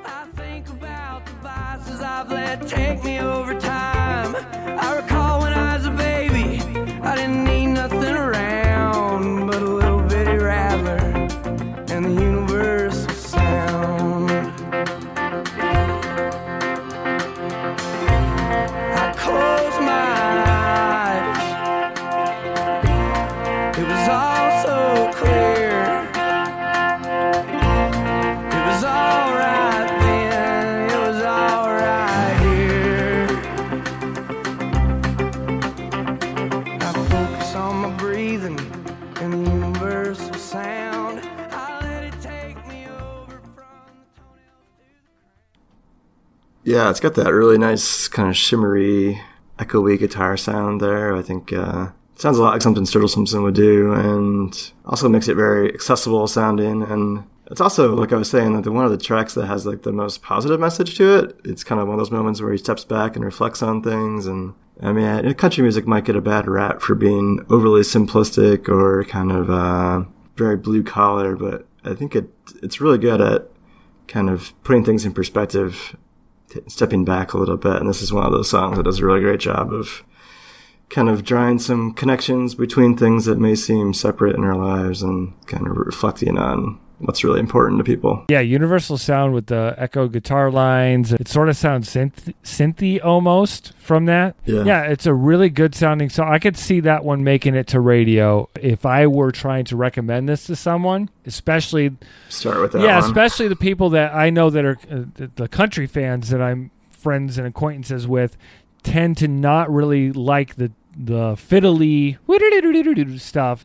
I 0.07 0.25
think 0.37 0.67
about 0.71 1.27
the 1.27 1.33
vices 1.33 2.01
I've 2.01 2.31
let 2.31 2.67
take 2.67 3.05
me 3.05 3.19
over 3.19 3.61
time. 3.61 4.35
I 4.35 4.97
recall 4.97 5.43
when 5.43 5.53
I 5.53 5.77
was 5.77 5.85
a 5.85 5.91
baby, 5.91 6.63
I 7.03 7.15
didn't 7.15 7.45
need 7.45 7.67
nothing 7.67 8.17
around 8.17 9.49
but 9.49 9.61
a 9.61 9.67
little 9.67 10.01
bitty 10.01 10.39
rattler 10.39 10.97
and 11.95 12.07
the 12.07 12.23
Yeah, 46.77 46.91
it's 46.91 47.01
got 47.01 47.15
that 47.15 47.33
really 47.33 47.57
nice 47.57 48.07
kind 48.07 48.29
of 48.29 48.37
shimmery, 48.37 49.19
echoey 49.59 49.99
guitar 49.99 50.37
sound 50.37 50.83
there. 50.83 51.17
I 51.17 51.23
think 51.23 51.51
uh, 51.51 51.89
it 52.15 52.21
sounds 52.21 52.37
a 52.37 52.43
lot 52.43 52.53
like 52.53 52.61
something 52.61 52.85
Sturgill 52.85 53.09
Simpson 53.09 53.43
would 53.45 53.55
do, 53.55 53.95
and 53.95 54.73
also 54.85 55.09
makes 55.09 55.27
it 55.27 55.37
very 55.37 55.73
accessible 55.73 56.27
sounding. 56.27 56.83
And 56.83 57.25
it's 57.47 57.63
also, 57.63 57.97
like 57.97 58.13
I 58.13 58.17
was 58.17 58.29
saying, 58.29 58.53
like 58.53 58.65
the, 58.65 58.73
one 58.73 58.85
of 58.85 58.91
the 58.91 58.99
tracks 58.99 59.33
that 59.37 59.47
has 59.47 59.65
like 59.65 59.85
the 59.85 59.93
most 59.93 60.21
positive 60.21 60.61
message 60.61 60.99
to 60.99 61.17
it. 61.17 61.41
It's 61.47 61.65
kind 61.65 61.81
of 61.81 61.87
one 61.87 61.95
of 61.95 61.99
those 61.99 62.11
moments 62.11 62.43
where 62.43 62.53
he 62.53 62.59
steps 62.59 62.85
back 62.85 63.17
and 63.17 63.25
reflects 63.25 63.63
on 63.63 63.83
things. 63.83 64.27
And 64.27 64.53
I 64.83 64.93
mean, 64.93 65.33
country 65.33 65.63
music 65.63 65.87
might 65.87 66.05
get 66.05 66.15
a 66.15 66.21
bad 66.21 66.47
rap 66.47 66.83
for 66.83 66.95
being 66.95 67.41
overly 67.49 67.85
simplistic 67.85 68.69
or 68.69 69.03
kind 69.05 69.33
of 69.33 69.49
uh, 69.49 70.05
very 70.37 70.59
blue 70.59 70.83
collar, 70.83 71.37
but 71.37 71.67
I 71.85 71.95
think 71.95 72.15
it 72.15 72.29
it's 72.63 72.83
really 72.83 72.99
good 72.99 73.23
at 73.23 73.49
kind 74.09 74.29
of 74.29 74.53
putting 74.63 74.85
things 74.85 75.07
in 75.07 75.15
perspective 75.15 75.97
stepping 76.67 77.05
back 77.05 77.33
a 77.33 77.39
little 77.39 77.57
bit. 77.57 77.77
And 77.77 77.89
this 77.89 78.03
is 78.03 78.13
one 78.13 78.27
of 78.27 78.33
those 78.33 78.51
songs 78.51 78.77
that 78.77 78.85
does 78.85 78.99
a 78.99 79.07
really 79.07 79.21
great 79.21 79.41
job 79.41 79.73
of 79.73 80.05
kind 80.89 81.09
of 81.09 81.25
drawing 81.25 81.59
some 81.59 81.93
connections 81.93 82.55
between 82.55 82.97
things 82.97 83.25
that 83.25 83.39
may 83.39 83.55
seem 83.55 83.93
separate 83.93 84.37
in 84.37 84.45
our 84.45 84.57
lives 84.57 85.03
and 85.03 85.35
kind 85.47 85.67
of 85.67 85.77
reflecting 85.77 86.39
on 86.39 86.79
what's 86.99 87.23
really 87.25 87.41
important 87.41 87.79
to 87.79 87.85
people. 87.85 88.25
Yeah, 88.29 88.41
Universal 88.41 88.99
Sound 88.99 89.35
with 89.35 89.47
the 89.47 89.75
echo 89.77 90.09
guitar 90.09 90.51
lines. 90.51 91.13
It 91.13 91.29
sort 91.29 91.49
of 91.49 91.57
sounds 91.57 91.89
synth 91.89 92.33
synthy 92.43 93.05
almost 93.05 93.73
from 93.79 94.07
that. 94.07 94.35
Yeah. 94.45 94.65
Yeah, 94.65 94.83
it's 94.85 95.07
a 95.07 95.15
really 95.15 95.51
good 95.51 95.75
sounding 95.75 96.09
song. 96.09 96.29
I 96.33 96.39
could 96.39 96.57
see 96.57 96.81
that 96.81 97.05
one 97.05 97.23
making 97.25 97.55
it 97.55 97.67
to 97.69 97.81
radio 97.81 98.49
if 98.61 98.87
I 98.87 99.07
were 99.07 99.33
trying 99.33 99.65
to 99.67 99.77
recommend 99.77 100.29
this 100.29 100.47
to 100.47 100.57
someone, 100.57 101.11
especially 101.27 101.97
Start 102.29 102.61
with 102.61 102.73
that 102.73 102.83
yeah, 102.83 102.99
one. 103.01 103.05
especially 103.09 103.49
the 103.49 103.57
people 103.57 103.91
that 103.91 104.15
I 104.15 104.31
know 104.31 104.51
that 104.51 104.65
are 104.65 104.79
uh, 104.91 105.05
the- 105.35 105.49
country 105.49 105.87
fans 105.87 106.31
that 106.31 106.41
I'm 106.43 106.71
friends 106.91 107.39
and 107.39 107.47
acquaintances 107.47 108.07
with 108.09 108.37
tend 108.83 109.17
to 109.19 109.29
not 109.29 109.73
really 109.73 110.13
like 110.13 110.57
the 110.57 110.73
the 110.99 111.35
fiddly 111.35 112.17
stuff. 113.21 113.65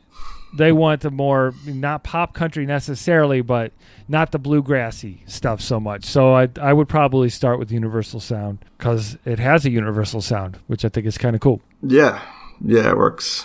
They 0.53 0.71
want 0.71 1.01
the 1.01 1.11
more 1.11 1.53
not 1.65 2.03
pop 2.03 2.33
country 2.33 2.65
necessarily, 2.65 3.41
but 3.41 3.71
not 4.07 4.31
the 4.31 4.39
bluegrassy 4.39 5.29
stuff 5.29 5.61
so 5.61 5.79
much. 5.79 6.03
So 6.05 6.33
I 6.35 6.49
I 6.61 6.73
would 6.73 6.89
probably 6.89 7.29
start 7.29 7.57
with 7.59 7.71
Universal 7.71 8.19
Sound 8.19 8.59
because 8.77 9.17
it 9.25 9.39
has 9.39 9.65
a 9.65 9.71
universal 9.71 10.19
sound, 10.21 10.57
which 10.67 10.83
I 10.83 10.89
think 10.89 11.05
is 11.07 11.17
kind 11.17 11.35
of 11.35 11.41
cool. 11.41 11.61
yeah. 11.81 12.21
Yeah, 12.63 12.89
it 12.91 12.97
works 12.97 13.43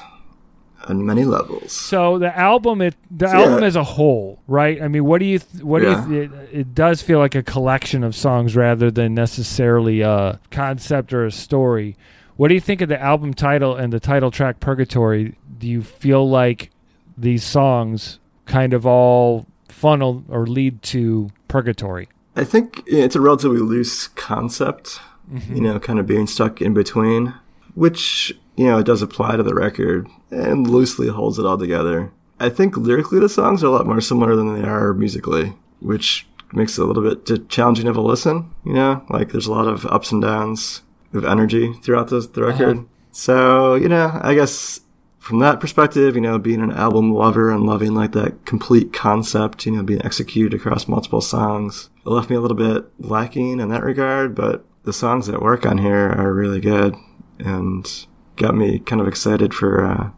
on 0.88 1.06
many 1.06 1.24
levels. 1.24 1.72
So 1.72 2.18
the 2.18 2.36
album, 2.36 2.82
it 2.82 2.94
the 3.10 3.28
So, 3.28 3.34
album 3.36 3.60
yeah. 3.60 3.66
as 3.66 3.76
a 3.76 3.82
whole, 3.84 4.40
right? 4.46 4.80
I 4.82 4.88
mean, 4.88 5.04
what 5.06 5.20
do 5.20 5.24
you 5.24 5.38
th- 5.38 5.64
what 5.64 5.82
Yeah. 5.82 6.04
do 6.06 6.12
you 6.14 6.28
th- 6.28 6.30
it, 6.52 6.58
it 6.60 6.74
does 6.74 7.00
feel 7.02 7.18
like 7.18 7.34
a 7.34 7.42
collection 7.42 8.04
of 8.04 8.14
songs 8.14 8.54
rather 8.54 8.90
than 8.90 9.14
necessarily 9.14 10.02
a 10.02 10.38
concept 10.50 11.12
or 11.14 11.24
a 11.24 11.30
story. 11.30 11.96
What 12.36 12.48
do 12.48 12.54
you 12.54 12.60
think 12.60 12.82
of 12.82 12.90
the 12.90 13.00
album 13.00 13.32
title 13.32 13.74
and 13.74 13.90
the 13.92 14.00
title 14.00 14.30
track 14.30 14.60
Purgatory? 14.60 15.36
Do 15.58 15.66
you 15.66 15.82
feel 15.82 16.28
like 16.28 16.70
these 17.16 17.44
songs 17.44 18.18
kind 18.44 18.72
of 18.72 18.86
all 18.86 19.46
funnel 19.68 20.24
or 20.28 20.46
lead 20.46 20.82
to 20.82 21.30
purgatory? 21.48 22.08
I 22.34 22.44
think 22.44 22.82
it's 22.86 23.16
a 23.16 23.20
relatively 23.20 23.58
loose 23.58 24.08
concept, 24.08 25.00
mm-hmm. 25.30 25.56
you 25.56 25.62
know, 25.62 25.78
kind 25.78 25.98
of 25.98 26.06
being 26.06 26.26
stuck 26.26 26.60
in 26.60 26.74
between, 26.74 27.34
which, 27.74 28.32
you 28.56 28.66
know, 28.66 28.78
it 28.78 28.86
does 28.86 29.02
apply 29.02 29.36
to 29.36 29.42
the 29.42 29.54
record 29.54 30.08
and 30.30 30.68
loosely 30.68 31.08
holds 31.08 31.38
it 31.38 31.46
all 31.46 31.58
together. 31.58 32.12
I 32.38 32.50
think 32.50 32.76
lyrically 32.76 33.18
the 33.18 33.28
songs 33.28 33.64
are 33.64 33.68
a 33.68 33.70
lot 33.70 33.86
more 33.86 34.00
similar 34.00 34.36
than 34.36 34.54
they 34.54 34.68
are 34.68 34.92
musically, 34.92 35.54
which 35.80 36.26
makes 36.52 36.78
it 36.78 36.82
a 36.82 36.84
little 36.84 37.02
bit 37.02 37.48
challenging 37.48 37.88
of 37.88 37.96
a 37.96 38.00
listen, 38.00 38.50
you 38.64 38.74
know, 38.74 39.04
like 39.08 39.32
there's 39.32 39.46
a 39.46 39.52
lot 39.52 39.66
of 39.66 39.86
ups 39.86 40.12
and 40.12 40.22
downs 40.22 40.82
of 41.14 41.24
energy 41.24 41.72
throughout 41.82 42.08
the, 42.08 42.20
the 42.20 42.46
uh-huh. 42.46 42.64
record. 42.64 42.86
So, 43.10 43.74
you 43.74 43.88
know, 43.88 44.18
I 44.22 44.34
guess 44.34 44.80
from 45.26 45.40
that 45.40 45.58
perspective, 45.58 46.14
you 46.14 46.20
know, 46.20 46.38
being 46.38 46.62
an 46.62 46.70
album 46.70 47.12
lover 47.12 47.50
and 47.50 47.64
loving 47.66 47.94
like 47.94 48.12
that 48.12 48.46
complete 48.46 48.92
concept, 48.92 49.66
you 49.66 49.72
know, 49.72 49.82
being 49.82 50.00
executed 50.04 50.54
across 50.54 50.86
multiple 50.86 51.20
songs, 51.20 51.90
it 52.06 52.08
left 52.08 52.30
me 52.30 52.36
a 52.36 52.40
little 52.40 52.56
bit 52.56 52.84
lacking 53.00 53.58
in 53.58 53.68
that 53.68 53.82
regard, 53.82 54.36
but 54.36 54.64
the 54.84 54.92
songs 54.92 55.26
that 55.26 55.42
work 55.42 55.66
on 55.66 55.78
here 55.78 56.10
are 56.10 56.32
really 56.32 56.60
good 56.60 56.94
and 57.40 58.06
got 58.36 58.54
me 58.54 58.78
kind 58.78 59.02
of 59.02 59.08
excited 59.08 59.52
for 59.52 59.84
uh, 59.84 60.10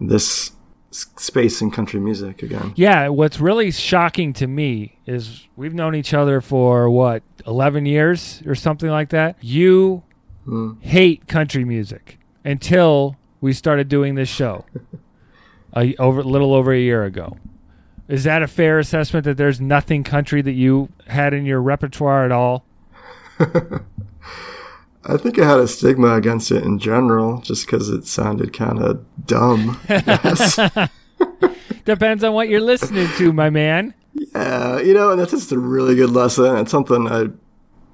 this 0.00 0.52
space 0.90 1.60
in 1.60 1.70
country 1.70 2.00
music 2.00 2.42
again. 2.42 2.72
Yeah, 2.76 3.08
what's 3.08 3.38
really 3.38 3.70
shocking 3.70 4.32
to 4.34 4.46
me 4.46 4.98
is 5.04 5.46
we've 5.54 5.74
known 5.74 5.94
each 5.94 6.14
other 6.14 6.40
for 6.40 6.88
what, 6.88 7.22
11 7.46 7.84
years 7.84 8.42
or 8.46 8.54
something 8.54 8.88
like 8.88 9.10
that. 9.10 9.36
You 9.42 10.02
hate 10.80 11.28
country 11.28 11.66
music 11.66 12.18
until 12.42 13.16
we 13.40 13.52
started 13.52 13.88
doing 13.88 14.14
this 14.14 14.28
show 14.28 14.64
a, 15.76 15.94
over 15.96 16.22
little 16.22 16.54
over 16.54 16.72
a 16.72 16.78
year 16.78 17.04
ago. 17.04 17.36
Is 18.08 18.24
that 18.24 18.42
a 18.42 18.46
fair 18.46 18.78
assessment 18.78 19.24
that 19.24 19.36
there's 19.36 19.60
nothing 19.60 20.04
country 20.04 20.40
that 20.42 20.52
you 20.52 20.90
had 21.08 21.34
in 21.34 21.44
your 21.44 21.60
repertoire 21.60 22.24
at 22.24 22.32
all? 22.32 22.64
I 25.08 25.16
think 25.16 25.38
I 25.38 25.48
had 25.48 25.60
a 25.60 25.68
stigma 25.68 26.14
against 26.14 26.50
it 26.50 26.64
in 26.64 26.78
general, 26.78 27.40
just 27.40 27.66
because 27.66 27.88
it 27.88 28.06
sounded 28.06 28.52
kind 28.52 28.80
of 28.80 29.04
dumb. 29.24 29.80
Depends 31.84 32.24
on 32.24 32.32
what 32.32 32.48
you're 32.48 32.60
listening 32.60 33.08
to, 33.16 33.32
my 33.32 33.50
man. 33.50 33.94
yeah, 34.14 34.80
you 34.80 34.94
know, 34.94 35.10
and 35.10 35.20
that's 35.20 35.30
just 35.30 35.52
a 35.52 35.58
really 35.58 35.94
good 35.94 36.10
lesson. 36.10 36.56
It's 36.56 36.72
something 36.72 37.06
I 37.06 37.26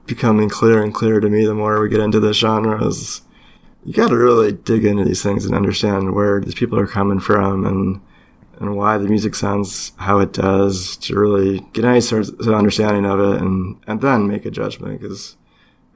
becoming 0.07 0.49
clearer 0.49 0.83
and 0.83 0.95
clearer 0.95 1.21
to 1.21 1.29
me 1.29 1.45
the 1.45 1.55
more 1.55 1.81
we 1.81 1.89
get 1.89 2.01
into 2.01 2.21
this 2.21 2.37
genre 2.37 2.87
is 2.87 3.23
you 3.85 3.93
got 3.93 4.09
to 4.09 4.17
really 4.17 4.53
dig 4.53 4.85
into 4.85 5.05
these 5.05 5.23
things 5.23 5.45
and 5.45 5.55
understand 5.55 6.15
where 6.15 6.41
these 6.41 6.55
people 6.55 6.79
are 6.79 6.87
coming 6.87 7.21
from 7.21 7.67
and 7.67 8.01
and 8.61 8.77
why 8.77 8.97
the 8.97 9.09
music 9.09 9.35
sounds 9.35 9.93
how 9.97 10.21
it 10.21 10.33
does 10.33 10.97
to 10.99 11.19
really 11.19 11.61
get 11.73 11.85
any 11.85 12.01
sort 12.01 12.29
of 12.29 12.49
understanding 12.49 13.05
of 13.05 13.19
it 13.19 13.41
and 13.41 13.77
and 13.87 14.01
then 14.01 14.29
make 14.29 14.47
a 14.47 14.51
judgment 14.51 15.01
because 15.01 15.37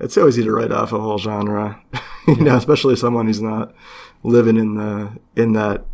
it's 0.00 0.14
so 0.14 0.28
easy 0.28 0.42
to 0.42 0.52
write 0.52 0.72
off 0.72 0.92
a 0.92 1.00
whole 1.00 1.18
genre, 1.18 1.80
you 2.28 2.36
know, 2.36 2.56
especially 2.56 2.96
someone 2.96 3.26
who's 3.26 3.40
not 3.40 3.74
living 4.22 4.56
in 4.56 4.74
the 4.74 5.10
in 5.36 5.52
that 5.52 5.84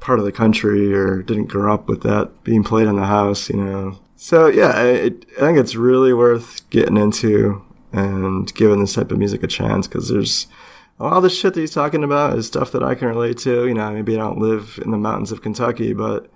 part 0.00 0.18
of 0.18 0.24
the 0.24 0.32
country 0.32 0.92
or 0.92 1.22
didn't 1.22 1.46
grow 1.46 1.72
up 1.72 1.88
with 1.88 2.02
that 2.02 2.42
being 2.42 2.64
played 2.64 2.88
in 2.88 2.96
the 2.96 3.04
house, 3.06 3.48
you 3.48 3.56
know. 3.56 4.00
So 4.16 4.48
yeah, 4.48 4.82
it, 4.82 5.26
I 5.36 5.40
think 5.40 5.58
it's 5.58 5.76
really 5.76 6.12
worth 6.12 6.68
getting 6.70 6.96
into 6.96 7.64
and 7.92 8.52
giving 8.54 8.80
this 8.80 8.94
type 8.94 9.12
of 9.12 9.18
music 9.18 9.42
a 9.42 9.46
chance 9.46 9.86
because 9.86 10.08
there's 10.08 10.46
a 11.00 11.04
lot 11.04 11.14
of 11.14 11.22
the 11.22 11.30
shit 11.30 11.54
that 11.54 11.60
he's 11.60 11.72
talking 11.72 12.04
about 12.04 12.36
is 12.38 12.46
stuff 12.46 12.70
that 12.72 12.82
I 12.82 12.94
can 12.94 13.08
relate 13.08 13.38
to. 13.38 13.66
You 13.66 13.74
know, 13.74 13.90
maybe 13.92 14.14
I 14.14 14.18
don't 14.18 14.38
live 14.38 14.78
in 14.84 14.90
the 14.90 14.98
mountains 14.98 15.32
of 15.32 15.42
Kentucky, 15.42 15.92
but 15.92 16.30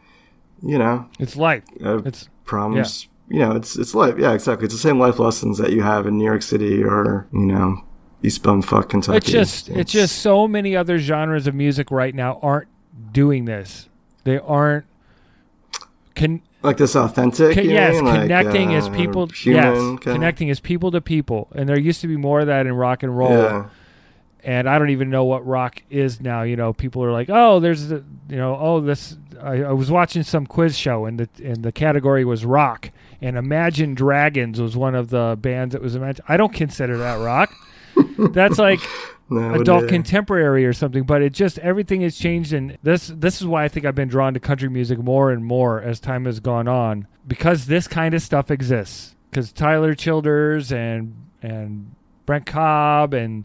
you 0.62 0.78
know, 0.78 1.06
It's 1.18 1.36
life. 1.36 1.62
uh, 1.84 1.98
It's 2.04 2.28
problems. 2.44 3.08
You 3.28 3.40
know, 3.40 3.52
it's 3.52 3.76
it's 3.76 3.94
life. 3.94 4.14
Yeah, 4.18 4.32
exactly. 4.32 4.64
It's 4.66 4.75
the 4.75 4.80
same 4.80 4.98
life 4.98 5.18
lessons 5.18 5.58
that 5.58 5.72
you 5.72 5.82
have 5.82 6.06
in 6.06 6.16
New 6.18 6.25
York 6.25 6.42
City 6.42 6.82
or 6.82 7.26
you 7.32 7.46
know, 7.46 7.84
East 8.22 8.42
Bumfuck, 8.42 8.88
Kentucky. 8.88 9.18
it's 9.18 9.30
just 9.30 9.68
it's 9.68 9.92
just 9.92 10.18
so 10.20 10.46
many 10.48 10.76
other 10.76 10.98
genres 10.98 11.46
of 11.46 11.54
music 11.54 11.90
right 11.90 12.14
now 12.14 12.38
aren't 12.42 12.68
doing 13.12 13.44
this. 13.44 13.88
They 14.25 14.38
aren't 14.38 14.84
can 16.14 16.40
like 16.62 16.76
this 16.78 16.96
authentic. 16.96 17.54
Con- 17.54 17.68
yes, 17.68 17.94
mean? 17.96 18.04
Like, 18.04 18.20
connecting 18.22 18.75
as 18.75 18.86
uh, 18.86 18.90
people. 18.94 19.26
human 19.26 19.62
yes, 19.64 19.76
kinda? 19.78 19.98
connecting 20.00 20.50
as 20.50 20.60
people 20.60 20.90
to 20.92 21.00
people, 21.00 21.48
and 21.54 21.68
there 21.68 21.78
used 21.78 22.00
to 22.00 22.08
be 22.08 22.16
more 22.16 22.40
of 22.40 22.46
that 22.46 22.66
in 22.66 22.72
rock 22.72 23.02
and 23.02 23.16
roll. 23.16 23.30
Yeah, 23.30 23.66
And 24.47 24.69
I 24.69 24.79
don't 24.79 24.91
even 24.91 25.11
know 25.11 25.25
what 25.25 25.45
rock 25.45 25.83
is 25.91 26.21
now. 26.21 26.43
You 26.43 26.55
know, 26.55 26.73
people 26.73 27.03
are 27.03 27.11
like, 27.11 27.29
"Oh, 27.29 27.59
there's 27.59 27.88
the, 27.88 28.05
you 28.29 28.37
know, 28.37 28.57
oh, 28.59 28.81
this." 28.81 29.17
I, 29.43 29.65
I 29.65 29.73
was 29.73 29.91
watching 29.91 30.23
some 30.23 30.47
quiz 30.47 30.79
show, 30.79 31.05
and 31.05 31.19
the 31.19 31.29
and 31.45 31.65
the 31.65 31.73
category 31.73 32.25
was 32.25 32.45
rock, 32.45 32.91
and 33.21 33.37
Imagine 33.37 33.95
Dragons 33.95 34.61
was 34.61 34.76
one 34.76 34.95
of 34.95 35.11
the 35.11 35.37
bands 35.38 35.73
that 35.73 35.83
was 35.83 35.97
Imagine. 35.97 36.25
I 36.29 36.37
don't 36.37 36.53
consider 36.55 36.97
that 36.99 37.17
rock. 37.17 37.53
That's 38.19 38.59
like 38.59 38.81
no, 39.29 39.55
adult 39.55 39.88
contemporary 39.88 40.65
or 40.65 40.73
something 40.73 41.03
but 41.03 41.23
it 41.23 41.33
just 41.33 41.59
everything 41.59 42.03
has 42.03 42.17
changed 42.17 42.53
and 42.53 42.79
this 42.83 43.09
this 43.09 43.41
is 43.41 43.47
why 43.47 43.65
i 43.65 43.69
think 43.69 43.85
i've 43.85 43.95
been 43.95 44.09
drawn 44.09 44.35
to 44.35 44.41
country 44.41 44.69
music 44.69 44.99
more 44.99 45.33
and 45.33 45.45
more 45.45 45.83
as 45.83 45.99
time 45.99 46.26
has 46.26 46.38
gone 46.38 46.69
on 46.69 47.07
because 47.26 47.67
this 47.67 47.88
kind 47.88 48.15
of 48.15 48.23
stuff 48.23 48.50
exists 48.50 49.17
because 49.31 49.53
tyler 49.53 49.95
childers 49.95 50.73
and 50.73 51.15
and 51.43 51.93
brent 52.25 52.47
cobb 52.47 53.12
and 53.15 53.45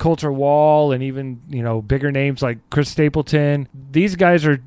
colter 0.00 0.32
wall 0.32 0.90
and 0.90 1.02
even 1.02 1.40
you 1.48 1.62
know 1.62 1.80
bigger 1.80 2.10
names 2.10 2.42
like 2.42 2.58
chris 2.70 2.88
stapleton 2.88 3.68
these 3.92 4.16
guys 4.16 4.44
are 4.46 4.60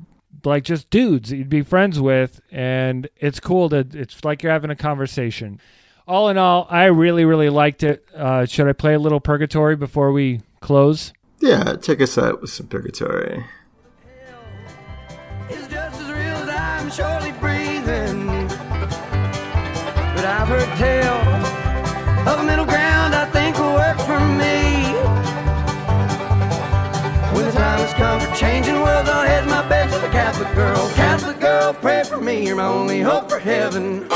like 0.44 0.64
just 0.64 0.88
dudes 0.88 1.28
that 1.30 1.36
you'd 1.36 1.48
be 1.48 1.62
friends 1.62 2.00
with 2.00 2.40
and 2.50 3.08
it's 3.16 3.40
cool 3.40 3.68
to 3.68 3.86
it's 3.92 4.24
like 4.24 4.42
you're 4.42 4.52
having 4.52 4.70
a 4.70 4.76
conversation 4.76 5.60
all 6.06 6.28
in 6.28 6.36
all, 6.36 6.66
I 6.68 6.84
really, 6.84 7.24
really 7.24 7.48
liked 7.48 7.82
it. 7.82 8.06
Uh, 8.14 8.44
should 8.44 8.68
I 8.68 8.72
play 8.72 8.94
a 8.94 8.98
little 8.98 9.20
Purgatory 9.20 9.74
before 9.74 10.12
we 10.12 10.42
close? 10.60 11.12
Yeah, 11.40 11.76
take 11.76 12.00
us 12.00 12.18
out 12.18 12.40
with 12.40 12.50
some 12.50 12.66
purgatory. 12.66 13.44
is 15.50 15.66
just 15.68 16.00
as 16.00 16.10
real 16.10 16.18
as 16.18 16.48
I'm 16.48 16.90
surely 16.90 17.32
breathing. 17.40 18.48
But 20.14 20.24
I've 20.24 20.48
heard 20.48 20.76
tell 20.76 22.28
of 22.28 22.40
a 22.40 22.42
middle 22.44 22.66
ground 22.66 23.14
I 23.14 23.24
think 23.26 23.58
will 23.58 23.74
work 23.74 23.98
for 24.00 24.20
me. 24.20 24.63
When 27.84 27.92
the 27.92 27.98
time 27.98 28.18
has 28.18 28.28
come 28.28 28.32
for 28.32 28.40
changing 28.40 28.80
worlds, 28.80 29.10
I'll 29.10 29.26
head 29.26 29.46
my 29.46 29.68
bed 29.68 29.90
to 29.92 29.98
the 29.98 30.08
Catholic 30.08 30.54
girl. 30.54 30.88
Catholic 30.94 31.38
girl, 31.38 31.74
pray 31.74 32.02
for 32.04 32.18
me, 32.18 32.46
you're 32.46 32.56
my 32.56 32.64
only 32.64 33.02
hope 33.02 33.28
for 33.28 33.38
heaven. 33.38 34.08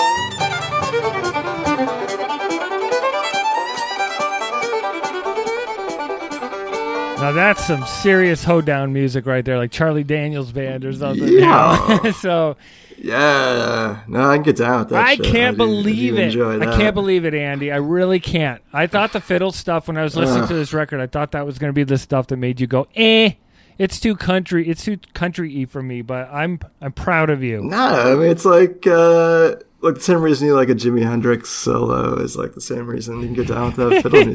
Now 7.21 7.33
that's 7.33 7.67
some 7.67 7.85
serious 7.85 8.45
hoedown 8.45 8.93
music 8.93 9.27
right 9.27 9.45
there, 9.45 9.59
like 9.59 9.73
Charlie 9.73 10.05
Daniels 10.05 10.53
band 10.53 10.85
or 10.85 10.93
something. 10.93 11.27
Yeah. 11.29 12.13
so 12.21 12.57
Yeah, 12.97 14.03
no, 14.07 14.31
I 14.31 14.37
can 14.37 14.45
get 14.45 14.57
down 14.57 14.79
with 14.79 14.89
that. 14.91 15.05
I 15.05 15.17
shit. 15.17 15.25
can't 15.27 15.59
do- 15.59 15.67
believe 15.67 16.15
do 16.15 16.21
it. 16.21 16.25
enjoy 16.27 16.61
I 16.61 16.77
can't 16.77 16.95
believe 16.95 17.25
it, 17.25 17.35
Andy. 17.35 17.73
I 17.73 17.77
really 17.77 18.21
can't. 18.21 18.63
I 18.73 18.87
thought 18.87 19.13
the 19.13 19.21
fiddle 19.21 19.51
stuff 19.51 19.89
when 19.89 19.97
I 19.99 20.05
was 20.05 20.17
listening 20.17 20.47
to 20.47 20.55
this 20.55 20.73
record, 20.73 21.01
I 21.01 21.09
thought 21.09 21.33
that 21.33 21.45
was 21.45 21.59
going 21.59 21.71
to 21.71 21.75
be 21.75 21.83
the 21.85 21.99
stuff 21.99 22.29
that 22.29 22.37
made 22.37 22.61
you 22.61 22.69
go, 22.69 22.87
eh. 22.95 23.33
It's 23.79 24.01
too 24.01 24.17
country. 24.17 24.69
It's 24.69 24.85
too 24.85 24.99
country-y 25.15 25.65
for 25.67 25.83
me. 25.83 26.03
But 26.03 26.29
I'm 26.33 26.59
I'm 26.81 26.93
proud 26.93 27.31
of 27.31 27.43
you. 27.43 27.63
No, 27.63 27.77
I 27.77 28.15
mean 28.15 28.31
it's 28.31 28.45
like 28.45 28.87
uh 28.87 29.57
like 29.81 29.95
the 29.95 30.01
same 30.01 30.21
reason 30.21 30.49
you 30.49 30.55
like 30.55 30.69
a 30.69 30.75
Jimi 30.75 31.03
Hendrix 31.05 31.49
solo 31.51 32.15
is 32.19 32.37
like 32.37 32.55
the 32.55 32.61
same 32.61 32.87
reason 32.89 33.21
you 33.21 33.27
can 33.27 33.35
get 33.35 33.47
down 33.49 33.67
with 33.67 33.77
that 33.77 34.03
fiddle 34.03 34.25
music. 34.25 34.35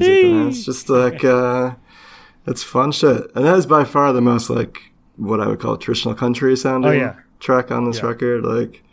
It's 0.58 0.64
just 0.72 0.90
like 0.90 1.24
uh 1.26 1.76
it's 2.48 2.64
fun 2.64 2.92
shit, 2.92 3.32
and 3.36 3.46
that 3.46 3.58
is 3.58 3.66
by 3.66 3.84
far 3.84 4.14
the 4.14 4.22
most 4.22 4.50
like 4.50 4.92
what 5.18 5.40
I 5.42 5.48
would 5.48 5.60
call 5.60 5.78
traditional 5.78 6.16
country 6.16 6.56
sounding 6.58 6.90
Oh, 6.92 6.94
yeah. 6.94 7.16
track 7.40 7.70
on 7.72 7.86
this 7.86 8.00
Yeah. 8.00 8.08
record. 8.08 8.44
Like 8.46 8.84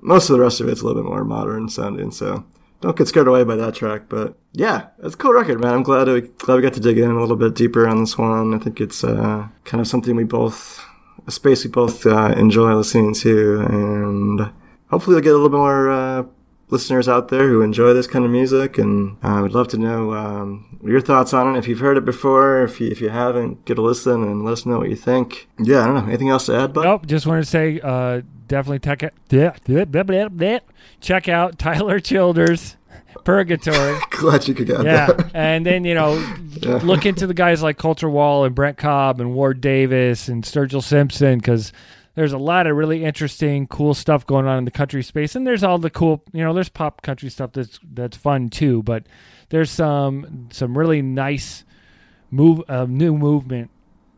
most 0.00 0.30
of 0.30 0.36
the 0.36 0.40
rest 0.42 0.60
of 0.60 0.68
it's 0.68 0.80
a 0.80 0.84
little 0.86 1.02
bit 1.02 1.08
more 1.08 1.24
modern 1.24 1.68
sounding, 1.68 2.10
so 2.10 2.44
don't 2.80 2.96
get 2.96 3.08
scared 3.08 3.28
away 3.28 3.44
by 3.44 3.56
that 3.56 3.74
track. 3.74 4.02
But 4.08 4.36
yeah, 4.52 4.88
it's 5.02 5.14
a 5.14 5.18
cool 5.18 5.32
record, 5.32 5.60
man. 5.60 5.74
I'm 5.74 5.82
glad 5.82 6.08
we 6.08 6.22
glad 6.22 6.56
we 6.56 6.62
got 6.62 6.74
to 6.74 6.80
dig 6.80 6.98
in 6.98 7.10
a 7.10 7.20
little 7.20 7.36
bit 7.36 7.54
deeper 7.54 7.88
on 7.88 8.00
this 8.00 8.16
one. 8.16 8.54
I 8.54 8.58
think 8.58 8.80
it's 8.80 9.04
uh, 9.04 9.48
kind 9.64 9.80
of 9.80 9.88
something 9.88 10.14
we 10.16 10.24
both 10.24 10.84
a 11.26 11.30
space 11.30 11.64
we 11.64 11.70
both 11.70 12.06
uh, 12.06 12.34
enjoy 12.36 12.74
listening 12.74 13.14
to, 13.14 13.60
and 13.60 14.52
hopefully 14.90 15.14
we'll 15.14 15.22
get 15.22 15.30
a 15.30 15.36
little 15.36 15.48
bit 15.48 15.56
more 15.56 15.90
uh, 15.90 16.24
listeners 16.70 17.08
out 17.08 17.28
there 17.28 17.48
who 17.48 17.62
enjoy 17.62 17.94
this 17.94 18.06
kind 18.06 18.24
of 18.24 18.30
music. 18.30 18.78
And 18.78 19.16
I 19.22 19.40
would 19.40 19.52
love 19.52 19.68
to 19.68 19.78
know 19.78 20.12
um, 20.12 20.78
your 20.84 21.00
thoughts 21.00 21.32
on 21.32 21.54
it. 21.54 21.58
If 21.58 21.68
you've 21.68 21.80
heard 21.80 21.96
it 21.96 22.04
before, 22.04 22.62
if 22.64 22.80
you, 22.80 22.88
if 22.88 23.00
you 23.00 23.08
haven't, 23.08 23.64
get 23.64 23.78
a 23.78 23.82
listen 23.82 24.22
and 24.22 24.44
let 24.44 24.52
us 24.52 24.66
know 24.66 24.78
what 24.78 24.90
you 24.90 24.96
think. 24.96 25.48
Yeah, 25.58 25.82
I 25.82 25.86
don't 25.86 25.94
know. 25.94 26.06
Anything 26.06 26.30
else 26.30 26.46
to 26.46 26.56
add, 26.56 26.72
bud? 26.72 26.84
Nope. 26.84 27.06
Just 27.06 27.26
wanted 27.26 27.42
to 27.42 27.50
say, 27.50 27.80
uh, 27.80 28.22
definitely 28.46 28.80
check 28.80 29.02
it. 29.02 29.14
Yeah, 29.30 29.56
blah, 29.64 29.84
blah, 29.84 30.02
blah, 30.02 30.28
blah. 30.28 30.58
Check 31.00 31.28
out 31.28 31.58
Tyler 31.58 32.00
Childers, 32.00 32.76
Purgatory. 33.24 33.98
Glad 34.10 34.48
you 34.48 34.54
could 34.54 34.66
get 34.66 34.82
yeah, 34.84 35.06
that. 35.06 35.30
and 35.34 35.64
then 35.64 35.84
you 35.84 35.94
know, 35.94 36.14
look 36.82 37.06
into 37.06 37.26
the 37.26 37.34
guys 37.34 37.62
like 37.62 37.78
Colter 37.78 38.10
Wall 38.10 38.44
and 38.44 38.54
Brent 38.54 38.78
Cobb 38.78 39.20
and 39.20 39.34
Ward 39.34 39.60
Davis 39.60 40.28
and 40.28 40.42
Sturgill 40.42 40.82
Simpson 40.82 41.38
because 41.38 41.72
there's 42.18 42.32
a 42.32 42.38
lot 42.38 42.66
of 42.66 42.76
really 42.76 43.04
interesting, 43.04 43.68
cool 43.68 43.94
stuff 43.94 44.26
going 44.26 44.44
on 44.44 44.58
in 44.58 44.64
the 44.64 44.72
country 44.72 45.04
space, 45.04 45.36
and 45.36 45.46
there's 45.46 45.62
all 45.62 45.78
the 45.78 45.88
cool, 45.88 46.24
you 46.32 46.42
know, 46.42 46.52
there's 46.52 46.68
pop 46.68 47.00
country 47.02 47.30
stuff 47.30 47.52
that's 47.52 47.78
that's 47.92 48.16
fun 48.16 48.48
too, 48.48 48.82
but 48.82 49.06
there's 49.50 49.70
some 49.70 50.48
some 50.50 50.76
really 50.76 51.00
nice 51.00 51.62
move 52.32 52.62
uh, 52.68 52.86
new 52.88 53.16
movement 53.16 53.70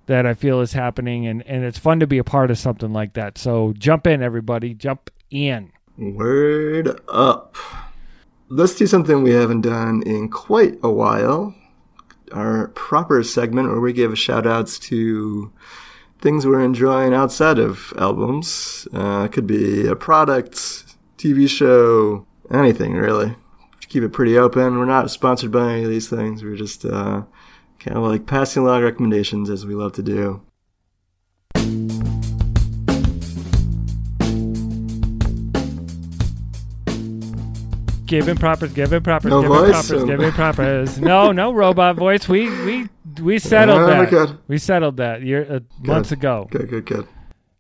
that 0.07 0.25
I 0.25 0.33
feel 0.33 0.63
is 0.63 0.73
happening, 0.73 1.27
and 1.27 1.47
and 1.47 1.63
it's 1.63 1.79
fun 1.79 2.01
to 2.01 2.07
be 2.07 2.17
a 2.17 2.25
part 2.25 2.51
of 2.51 2.57
something 2.57 2.91
like 2.91 3.13
that. 3.13 3.37
So 3.37 3.75
jump 3.77 4.07
in, 4.07 4.23
everybody, 4.23 4.73
jump 4.73 5.11
in. 5.31 5.71
Word 5.99 6.99
up. 7.07 7.55
Let's 8.49 8.77
do 8.77 8.87
something 8.87 9.23
we 9.23 9.33
haven't 9.33 9.61
done 9.61 10.03
in 10.07 10.31
quite 10.31 10.79
a 10.83 10.91
while. 10.91 11.55
Our 12.33 12.69
proper 12.69 13.23
segment 13.23 13.69
where 13.69 13.81
we 13.81 13.93
give 13.93 14.19
shout 14.19 14.47
outs 14.47 14.79
to 14.79 15.53
things 16.21 16.47
we're 16.47 16.61
enjoying 16.63 17.15
outside 17.15 17.59
of 17.59 17.93
albums. 17.99 18.87
Uh, 18.93 19.25
it 19.25 19.33
could 19.33 19.47
be 19.47 19.87
a 19.87 19.97
product, 19.97 20.57
TV 21.17 21.49
show, 21.49 22.27
anything 22.51 22.95
really. 22.95 23.35
Keep 23.89 24.05
it 24.05 24.11
pretty 24.11 24.39
open. 24.39 24.79
We're 24.79 24.85
not 24.85 25.11
sponsored 25.11 25.51
by 25.51 25.73
any 25.73 25.85
of 25.85 25.91
these 25.91 26.09
things. 26.09 26.45
We're 26.45 26.57
just 26.57 26.85
uh, 26.85 27.23
kind 27.81 27.97
of 27.97 28.05
like 28.05 28.27
passing 28.27 28.63
along 28.63 28.83
recommendations 28.83 29.51
as 29.51 29.67
we 29.67 29.75
love 29.75 29.93
to 29.95 30.03
do. 30.03 30.43
Give 38.07 38.27
him 38.27 38.37
propers, 38.39 38.73
give 38.73 38.93
him 38.93 39.05
propers, 39.05 39.31
No 39.31 39.41
give 39.43 39.51
him 39.53 39.57
voice? 39.57 39.89
propers, 39.89 40.05
give 40.05 40.21
him 40.25 40.33
propers. 40.33 41.01
No, 41.01 41.31
no 41.31 41.53
robot 41.53 41.95
voice. 41.95 42.29
We 42.29 42.49
we 42.65 42.89
we 43.21 43.39
settled 43.39 43.89
that. 43.89 44.39
We 44.49 44.59
settled 44.59 44.97
that 44.99 45.23
year 45.23 45.47
uh, 45.49 45.61
months 45.81 46.13
ago. 46.13 46.49
Good, 46.51 46.69
good, 46.69 46.87
good. 46.87 47.09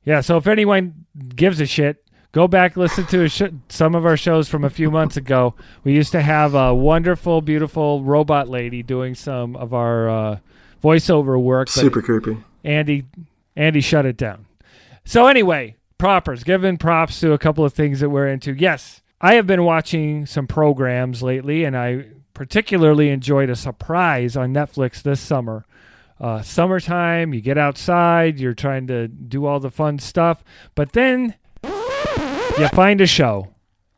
Yeah. 0.04 0.20
So 0.20 0.36
if 0.36 0.46
anyone 0.46 1.06
gives 1.36 1.60
a 1.60 1.66
shit, 1.66 2.04
Go 2.32 2.46
back, 2.46 2.76
listen 2.76 3.06
to 3.06 3.24
a 3.24 3.28
sh- 3.28 3.42
some 3.68 3.96
of 3.96 4.06
our 4.06 4.16
shows 4.16 4.48
from 4.48 4.62
a 4.62 4.70
few 4.70 4.88
months 4.88 5.16
ago. 5.16 5.56
We 5.82 5.94
used 5.94 6.12
to 6.12 6.22
have 6.22 6.54
a 6.54 6.72
wonderful, 6.72 7.40
beautiful 7.40 8.04
robot 8.04 8.48
lady 8.48 8.84
doing 8.84 9.16
some 9.16 9.56
of 9.56 9.74
our 9.74 10.08
uh, 10.08 10.38
voiceover 10.82 11.42
work. 11.42 11.68
Super 11.68 12.00
creepy. 12.00 12.36
Andy, 12.62 13.06
Andy 13.56 13.80
shut 13.80 14.06
it 14.06 14.16
down. 14.16 14.46
So 15.04 15.26
anyway, 15.26 15.74
propers, 15.98 16.44
giving 16.44 16.76
props 16.76 17.18
to 17.18 17.32
a 17.32 17.38
couple 17.38 17.64
of 17.64 17.74
things 17.74 17.98
that 17.98 18.10
we're 18.10 18.28
into. 18.28 18.52
Yes, 18.54 19.02
I 19.20 19.34
have 19.34 19.48
been 19.48 19.64
watching 19.64 20.24
some 20.24 20.46
programs 20.46 21.24
lately, 21.24 21.64
and 21.64 21.76
I 21.76 22.04
particularly 22.40 23.11
enjoyed 23.11 23.50
a 23.50 23.55
surprise 23.55 24.35
on 24.35 24.50
Netflix 24.50 25.03
this 25.03 25.20
summer. 25.20 25.66
Uh, 26.18 26.40
summertime, 26.40 27.35
you 27.35 27.42
get 27.42 27.59
outside, 27.59 28.40
you're 28.40 28.55
trying 28.55 28.87
to 28.87 29.07
do 29.09 29.44
all 29.44 29.61
the 29.61 29.70
fun 29.70 29.98
stuff, 29.98 30.42
but 30.74 30.94
then 30.94 31.35
you 31.62 32.66
find 32.68 33.03
a 33.03 33.07
show. 33.07 33.48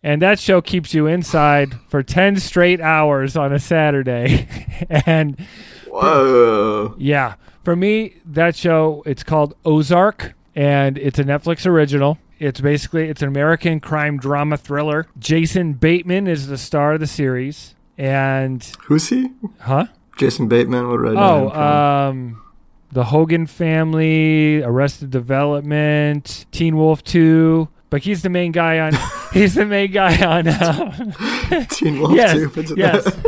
And 0.03 0.21
that 0.23 0.41
show 0.41 0.61
keeps 0.61 0.93
you 0.93 1.07
inside 1.07 1.73
for 1.89 2.03
10 2.03 2.41
straight 2.41 2.81
hours 2.81 3.37
on 3.37 3.53
a 3.53 3.61
Saturday. 3.61 4.49
and 4.91 5.39
Whoa. 5.87 6.97
yeah, 6.99 7.37
for 7.63 7.77
me, 7.77 8.17
that 8.25 8.57
show 8.57 9.05
it's 9.07 9.23
called 9.23 9.55
Ozark, 9.65 10.35
and 10.57 10.99
it's 10.99 11.21
a 11.21 11.25
Netflix 11.25 11.65
original. 11.65 12.19
It's 12.41 12.61
basically 12.61 13.09
it's 13.09 13.23
an 13.23 13.29
American 13.29 13.79
crime 13.79 14.19
drama 14.19 14.57
thriller. 14.57 15.07
Jason 15.17 15.75
Bateman 15.75 16.27
is 16.27 16.49
the 16.49 16.59
star 16.59 16.95
of 16.95 17.01
the 17.01 17.07
series, 17.07 17.77
and 17.99 18.63
Who's 18.85 19.09
he? 19.09 19.31
huh? 19.61 19.87
Jason 20.19 20.49
Bateman. 20.49 20.89
What 20.89 20.99
did 21.03 21.17
I 21.17 21.21
Oh, 21.31 21.45
know? 21.45 21.51
from? 21.51 21.61
um, 21.63 22.43
the 22.93 23.05
Hogan 23.05 23.47
Family, 23.47 24.63
Arrested 24.63 25.11
Development, 25.11 26.47
Teen 26.53 26.77
Wolf 26.77 27.03
Two. 27.05 27.69
But 27.91 28.03
he's 28.03 28.23
the 28.23 28.31
main 28.31 28.53
guy 28.53 28.79
on. 28.79 28.95
he's 29.35 29.55
the 29.55 29.67
main 29.67 29.93
guy 29.93 30.17
on. 30.25 30.49
Uh, 30.49 31.65
Teen 31.71 32.01
Wolf 32.01 32.13
yes, 32.15 32.35
it- 32.57 32.77
yes. 32.79 33.19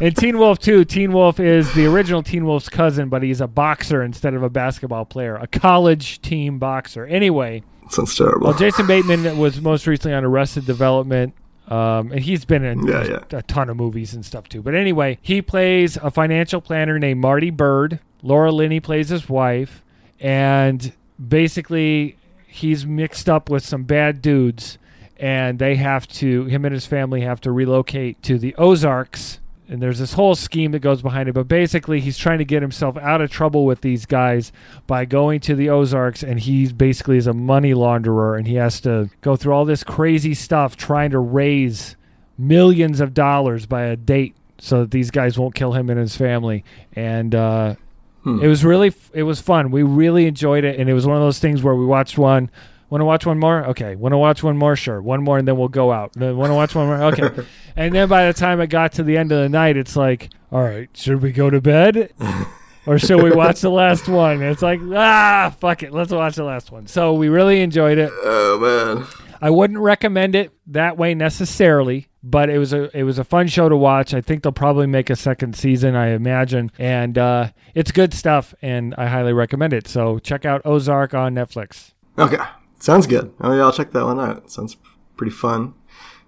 In 0.00 0.12
Teen 0.14 0.38
Wolf 0.38 0.58
2, 0.58 0.84
Teen 0.84 1.12
Wolf 1.12 1.38
is 1.38 1.72
the 1.74 1.86
original 1.86 2.22
Teen 2.22 2.44
Wolf's 2.46 2.68
cousin, 2.68 3.08
but 3.08 3.22
he's 3.22 3.40
a 3.40 3.46
boxer 3.46 4.02
instead 4.02 4.34
of 4.34 4.42
a 4.42 4.48
basketball 4.50 5.04
player, 5.04 5.36
a 5.36 5.46
college 5.46 6.20
team 6.20 6.58
boxer. 6.58 7.06
Anyway, 7.06 7.62
Sounds 7.90 8.16
terrible. 8.16 8.48
well, 8.48 8.58
Jason 8.58 8.86
Bateman 8.88 9.38
was 9.38 9.60
most 9.60 9.86
recently 9.86 10.12
on 10.14 10.24
Arrested 10.24 10.66
Development, 10.66 11.32
um, 11.68 12.12
and 12.12 12.20
he's 12.20 12.44
been 12.44 12.64
in 12.64 12.86
Yeah, 12.86 13.04
yeah. 13.04 13.38
a 13.38 13.42
ton 13.42 13.70
of 13.70 13.76
movies 13.76 14.14
and 14.14 14.24
stuff 14.24 14.48
too. 14.48 14.62
But 14.62 14.74
anyway, 14.74 15.18
he 15.22 15.40
plays 15.42 15.96
a 15.96 16.10
financial 16.10 16.60
planner 16.60 16.98
named 16.98 17.20
Marty 17.20 17.50
Byrde. 17.50 18.00
Laura 18.22 18.50
Linney 18.52 18.80
plays 18.80 19.08
his 19.10 19.28
wife, 19.28 19.82
and 20.20 20.92
basically, 21.28 22.16
he's 22.46 22.86
mixed 22.86 23.28
up 23.28 23.50
with 23.50 23.64
some 23.64 23.84
bad 23.84 24.22
dudes, 24.22 24.78
and 25.18 25.58
they 25.58 25.76
have 25.76 26.06
to, 26.08 26.44
him 26.46 26.64
and 26.64 26.72
his 26.72 26.86
family 26.86 27.20
have 27.22 27.40
to 27.42 27.52
relocate 27.52 28.22
to 28.22 28.38
the 28.38 28.54
Ozarks. 28.56 29.40
And 29.66 29.80
there's 29.80 29.98
this 29.98 30.12
whole 30.12 30.34
scheme 30.34 30.72
that 30.72 30.80
goes 30.80 31.00
behind 31.00 31.28
it, 31.28 31.32
but 31.32 31.48
basically, 31.48 31.98
he's 32.00 32.18
trying 32.18 32.38
to 32.38 32.44
get 32.44 32.60
himself 32.60 32.98
out 32.98 33.22
of 33.22 33.30
trouble 33.30 33.64
with 33.64 33.80
these 33.80 34.04
guys 34.04 34.52
by 34.86 35.06
going 35.06 35.40
to 35.40 35.54
the 35.54 35.70
Ozarks, 35.70 36.22
and 36.22 36.38
he's 36.38 36.72
basically 36.72 37.16
is 37.16 37.26
a 37.26 37.32
money 37.32 37.72
launderer, 37.72 38.36
and 38.36 38.46
he 38.46 38.56
has 38.56 38.78
to 38.82 39.08
go 39.22 39.36
through 39.36 39.54
all 39.54 39.64
this 39.64 39.82
crazy 39.82 40.34
stuff 40.34 40.76
trying 40.76 41.10
to 41.12 41.18
raise 41.18 41.96
millions 42.36 43.00
of 43.00 43.14
dollars 43.14 43.64
by 43.64 43.82
a 43.84 43.96
date 43.96 44.34
so 44.58 44.80
that 44.80 44.90
these 44.90 45.10
guys 45.10 45.38
won't 45.38 45.54
kill 45.54 45.72
him 45.72 45.88
and 45.88 45.98
his 45.98 46.16
family. 46.16 46.62
And 46.94 47.34
uh, 47.34 47.76
Hmm. 48.24 48.42
it 48.42 48.48
was 48.48 48.64
really 48.64 48.92
it 49.12 49.24
was 49.24 49.40
fun. 49.42 49.70
We 49.70 49.82
really 49.82 50.26
enjoyed 50.26 50.64
it, 50.64 50.80
and 50.80 50.88
it 50.88 50.94
was 50.94 51.06
one 51.06 51.16
of 51.16 51.22
those 51.22 51.38
things 51.38 51.62
where 51.62 51.74
we 51.74 51.84
watched 51.84 52.16
one. 52.16 52.50
Want 52.90 53.00
to 53.00 53.04
watch 53.04 53.26
one 53.26 53.38
more? 53.38 53.64
Okay. 53.66 53.96
Want 53.96 54.12
to 54.12 54.18
watch 54.18 54.42
one 54.42 54.56
more? 54.56 54.76
Sure. 54.76 55.00
One 55.00 55.22
more, 55.22 55.38
and 55.38 55.48
then 55.48 55.56
we'll 55.56 55.68
go 55.68 55.92
out. 55.92 56.16
Want 56.16 56.50
to 56.50 56.54
watch 56.54 56.74
one 56.74 56.86
more? 56.86 57.02
Okay. 57.04 57.44
and 57.76 57.94
then 57.94 58.08
by 58.08 58.26
the 58.26 58.32
time 58.32 58.60
it 58.60 58.68
got 58.68 58.92
to 58.92 59.02
the 59.02 59.16
end 59.16 59.32
of 59.32 59.42
the 59.42 59.48
night, 59.48 59.76
it's 59.76 59.96
like, 59.96 60.30
all 60.52 60.62
right, 60.62 60.88
should 60.94 61.22
we 61.22 61.32
go 61.32 61.50
to 61.50 61.60
bed? 61.60 62.12
or 62.86 62.98
should 62.98 63.22
we 63.22 63.30
watch 63.30 63.60
the 63.60 63.70
last 63.70 64.08
one? 64.08 64.42
It's 64.42 64.62
like, 64.62 64.80
ah, 64.92 65.54
fuck 65.58 65.82
it. 65.82 65.92
Let's 65.92 66.12
watch 66.12 66.36
the 66.36 66.44
last 66.44 66.70
one. 66.70 66.86
So 66.86 67.14
we 67.14 67.28
really 67.28 67.60
enjoyed 67.60 67.98
it. 67.98 68.10
oh 68.12 68.58
man. 68.58 69.06
I 69.40 69.50
wouldn't 69.50 69.78
recommend 69.78 70.34
it 70.34 70.52
that 70.68 70.96
way 70.96 71.14
necessarily, 71.14 72.08
but 72.22 72.48
it 72.48 72.58
was 72.58 72.72
a 72.72 72.96
it 72.96 73.02
was 73.02 73.18
a 73.18 73.24
fun 73.24 73.46
show 73.46 73.68
to 73.68 73.76
watch. 73.76 74.14
I 74.14 74.22
think 74.22 74.42
they'll 74.42 74.52
probably 74.52 74.86
make 74.86 75.10
a 75.10 75.16
second 75.16 75.54
season, 75.54 75.94
I 75.94 76.12
imagine, 76.12 76.70
and 76.78 77.18
uh, 77.18 77.50
it's 77.74 77.92
good 77.92 78.14
stuff, 78.14 78.54
and 78.62 78.94
I 78.96 79.06
highly 79.06 79.34
recommend 79.34 79.74
it. 79.74 79.86
So 79.86 80.18
check 80.18 80.46
out 80.46 80.62
Ozark 80.64 81.12
on 81.12 81.34
Netflix. 81.34 81.92
Okay. 82.18 82.38
Sounds 82.84 83.06
good. 83.06 83.32
Oh 83.40 83.50
yeah, 83.56 83.62
I'll 83.62 83.72
check 83.72 83.92
that 83.92 84.04
one 84.04 84.20
out. 84.20 84.50
Sounds 84.50 84.76
pretty 85.16 85.30
fun. 85.30 85.72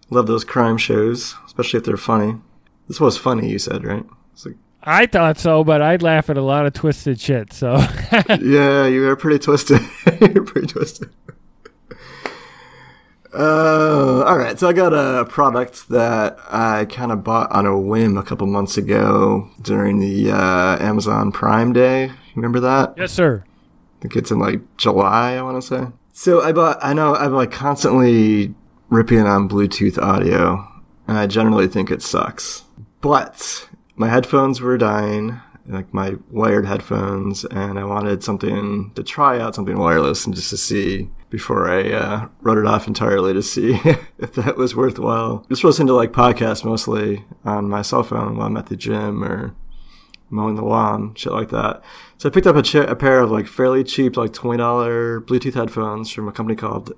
Love 0.09 0.27
those 0.27 0.43
crime 0.43 0.79
shows, 0.79 1.35
especially 1.45 1.77
if 1.77 1.85
they're 1.85 1.99
funny. 1.99 2.41
This 2.89 2.99
was 2.99 3.19
funny, 3.19 3.51
you 3.51 3.59
said, 3.59 3.85
right? 3.85 4.07
Like, 4.43 4.55
I 4.83 5.05
thought 5.05 5.37
so, 5.37 5.63
but 5.65 5.83
I'd 5.83 6.03
laugh 6.03 6.31
at 6.31 6.39
a 6.39 6.43
lot 6.43 6.65
of 6.65 6.73
twisted 6.73 7.21
shit. 7.21 7.53
So 7.53 7.77
yeah, 8.41 8.87
you 8.87 9.07
are 9.07 9.17
pretty 9.17 9.39
twisted. 9.39 9.83
You're 10.21 10.45
pretty 10.45 10.69
twisted. 10.69 11.11
Uh, 13.35 14.25
all 14.25 14.39
right. 14.39 14.59
So 14.59 14.67
I 14.67 14.73
got 14.73 14.95
a 14.95 15.27
product 15.27 15.91
that 15.91 16.39
I 16.49 16.87
kind 16.87 17.13
of 17.13 17.23
bought 17.23 17.53
on 17.53 17.67
a 17.67 17.79
whim 17.79 18.17
a 18.17 18.23
couple 18.23 18.47
months 18.47 18.79
ago 18.79 19.51
during 19.61 19.99
the 19.99 20.31
uh, 20.31 20.79
Amazon 20.83 21.33
Prime 21.33 21.75
Day. 21.75 22.13
Remember 22.35 22.61
that? 22.61 22.95
yes, 22.97 23.13
sir. 23.13 23.45
I 23.45 24.01
think 24.01 24.17
it's 24.17 24.31
in 24.31 24.39
like 24.39 24.61
July, 24.79 25.35
I 25.35 25.43
want 25.43 25.61
to 25.61 25.69
say. 25.69 25.89
So 26.19 26.41
I 26.41 26.53
bought, 26.53 26.79
I 26.81 26.95
know 26.95 27.15
I'm 27.15 27.35
like 27.35 27.51
constantly 27.51 28.55
ripping 28.89 29.27
on 29.27 29.51
Bluetooth 29.51 29.99
audio, 29.99 30.67
and 31.07 31.19
I 31.19 31.27
generally 31.27 31.69
think 31.69 31.91
it 31.91 32.01
sucks. 32.01 32.63
But 33.03 33.69
my 33.97 34.09
headphones 34.09 34.63
were 34.63 34.79
dying, 34.79 35.39
like 35.67 35.93
my 35.93 36.15
wired 36.31 36.65
headphones, 36.65 37.45
and 37.45 37.79
I 37.79 37.85
wanted 37.85 38.25
something 38.25 38.93
to 38.95 39.03
try 39.03 39.39
out, 39.39 39.55
something 39.55 39.77
wireless, 39.77 40.25
and 40.25 40.35
just 40.35 40.49
to 40.49 40.57
see 40.57 41.11
before 41.29 41.71
I 41.71 41.93
uh, 41.93 42.29
wrote 42.41 42.57
it 42.57 42.67
off 42.67 42.87
entirely 42.87 43.35
to 43.35 43.43
see 43.43 43.79
if 44.19 44.33
that 44.37 44.57
was 44.57 44.75
worthwhile. 44.75 45.45
Just 45.51 45.65
listen 45.65 45.87
to 45.89 45.93
like 45.93 46.13
podcasts 46.13 46.65
mostly 46.65 47.27
on 47.45 47.69
my 47.69 47.83
cell 47.83 48.03
phone 48.03 48.39
while 48.39 48.47
I'm 48.47 48.57
at 48.57 48.67
the 48.67 48.77
gym 48.77 49.23
or 49.23 49.55
mowing 50.31 50.57
the 50.57 50.65
lawn, 50.65 51.15
shit 51.15 51.33
like 51.33 51.51
that. 51.51 51.83
So 52.19 52.29
I 52.29 52.33
picked 52.33 52.47
up 52.47 52.57
a, 52.57 52.63
cha- 52.63 52.81
a 52.83 52.97
pair 52.97 53.21
of 53.21 53.31
like 53.31 53.47
fairly 53.47 53.85
cheap, 53.85 54.17
like 54.17 54.33
twenty 54.33 54.59
dollar 54.59 55.21
Bluetooth 55.21 55.55
headphones 55.55 56.11
from 56.11 56.29
a 56.29 56.33
company 56.33 56.57
called 56.57 56.93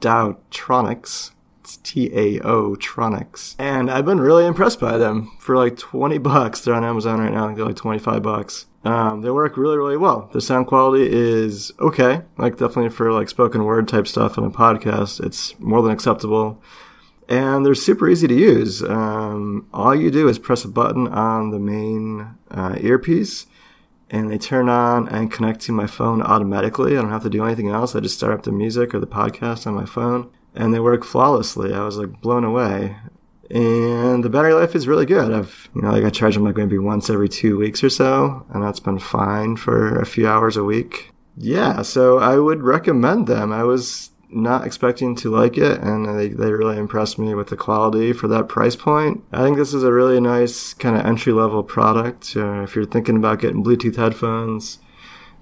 TaoTronics. 0.00 1.32
It's 1.60 1.78
T 1.78 2.10
A 2.14 2.40
O 2.42 2.76
Tronics, 2.76 3.56
and 3.58 3.90
I've 3.90 4.04
been 4.04 4.20
really 4.20 4.46
impressed 4.46 4.78
by 4.78 4.96
them. 4.98 5.36
For 5.40 5.56
like 5.56 5.76
twenty 5.76 6.18
bucks, 6.18 6.60
they're 6.60 6.74
on 6.74 6.84
Amazon 6.84 7.18
right 7.18 7.32
now. 7.32 7.52
They're 7.52 7.66
like 7.66 7.76
twenty 7.76 7.98
five 7.98 8.22
bucks. 8.22 8.66
Um, 8.84 9.22
they 9.22 9.30
work 9.30 9.56
really, 9.56 9.76
really 9.76 9.96
well. 9.96 10.30
The 10.32 10.40
sound 10.40 10.68
quality 10.68 11.08
is 11.10 11.72
okay. 11.80 12.22
Like 12.38 12.56
definitely 12.56 12.90
for 12.90 13.12
like 13.12 13.28
spoken 13.28 13.64
word 13.64 13.88
type 13.88 14.06
stuff 14.06 14.38
on 14.38 14.44
a 14.44 14.50
podcast, 14.50 15.18
it's 15.24 15.58
more 15.58 15.82
than 15.82 15.90
acceptable 15.90 16.62
and 17.28 17.64
they're 17.64 17.74
super 17.74 18.08
easy 18.08 18.28
to 18.28 18.34
use. 18.34 18.82
Um, 18.82 19.68
all 19.72 19.94
you 19.94 20.10
do 20.10 20.28
is 20.28 20.38
press 20.38 20.64
a 20.64 20.68
button 20.68 21.08
on 21.08 21.50
the 21.50 21.58
main 21.58 22.36
uh, 22.50 22.76
earpiece, 22.80 23.46
and 24.10 24.30
they 24.30 24.38
turn 24.38 24.68
on 24.68 25.08
and 25.08 25.32
connect 25.32 25.60
to 25.62 25.72
my 25.72 25.86
phone 25.86 26.22
automatically. 26.22 26.92
I 26.96 27.02
don't 27.02 27.10
have 27.10 27.24
to 27.24 27.30
do 27.30 27.44
anything 27.44 27.68
else. 27.68 27.96
I 27.96 28.00
just 28.00 28.16
start 28.16 28.32
up 28.32 28.42
the 28.42 28.52
music 28.52 28.94
or 28.94 29.00
the 29.00 29.06
podcast 29.06 29.66
on 29.66 29.74
my 29.74 29.86
phone, 29.86 30.30
and 30.54 30.72
they 30.72 30.80
work 30.80 31.04
flawlessly. 31.04 31.74
I 31.74 31.84
was 31.84 31.96
like 31.96 32.20
blown 32.20 32.44
away. 32.44 32.96
And 33.48 34.24
the 34.24 34.28
battery 34.28 34.54
life 34.54 34.74
is 34.74 34.88
really 34.88 35.06
good. 35.06 35.32
I've, 35.32 35.68
you 35.74 35.82
know, 35.82 35.92
like 35.92 36.02
I 36.04 36.10
charge 36.10 36.34
them 36.34 36.44
like 36.44 36.56
maybe 36.56 36.78
once 36.78 37.08
every 37.08 37.28
two 37.28 37.56
weeks 37.56 37.82
or 37.84 37.90
so, 37.90 38.44
and 38.50 38.62
that's 38.62 38.80
been 38.80 38.98
fine 38.98 39.56
for 39.56 40.00
a 40.00 40.06
few 40.06 40.26
hours 40.26 40.56
a 40.56 40.64
week. 40.64 41.12
Yeah, 41.36 41.82
so 41.82 42.18
I 42.18 42.38
would 42.38 42.62
recommend 42.62 43.26
them. 43.26 43.52
I 43.52 43.62
was 43.62 44.10
not 44.28 44.66
expecting 44.66 45.14
to 45.16 45.30
like 45.30 45.56
it, 45.56 45.80
and 45.80 46.06
they, 46.18 46.28
they 46.28 46.52
really 46.52 46.78
impressed 46.78 47.18
me 47.18 47.34
with 47.34 47.48
the 47.48 47.56
quality 47.56 48.12
for 48.12 48.28
that 48.28 48.48
price 48.48 48.76
point. 48.76 49.22
I 49.32 49.42
think 49.42 49.56
this 49.56 49.72
is 49.72 49.82
a 49.82 49.92
really 49.92 50.20
nice 50.20 50.74
kind 50.74 50.96
of 50.96 51.04
entry 51.04 51.32
level 51.32 51.62
product. 51.62 52.34
Uh, 52.36 52.62
if 52.62 52.74
you're 52.74 52.84
thinking 52.84 53.16
about 53.16 53.40
getting 53.40 53.62
Bluetooth 53.64 53.96
headphones, 53.96 54.78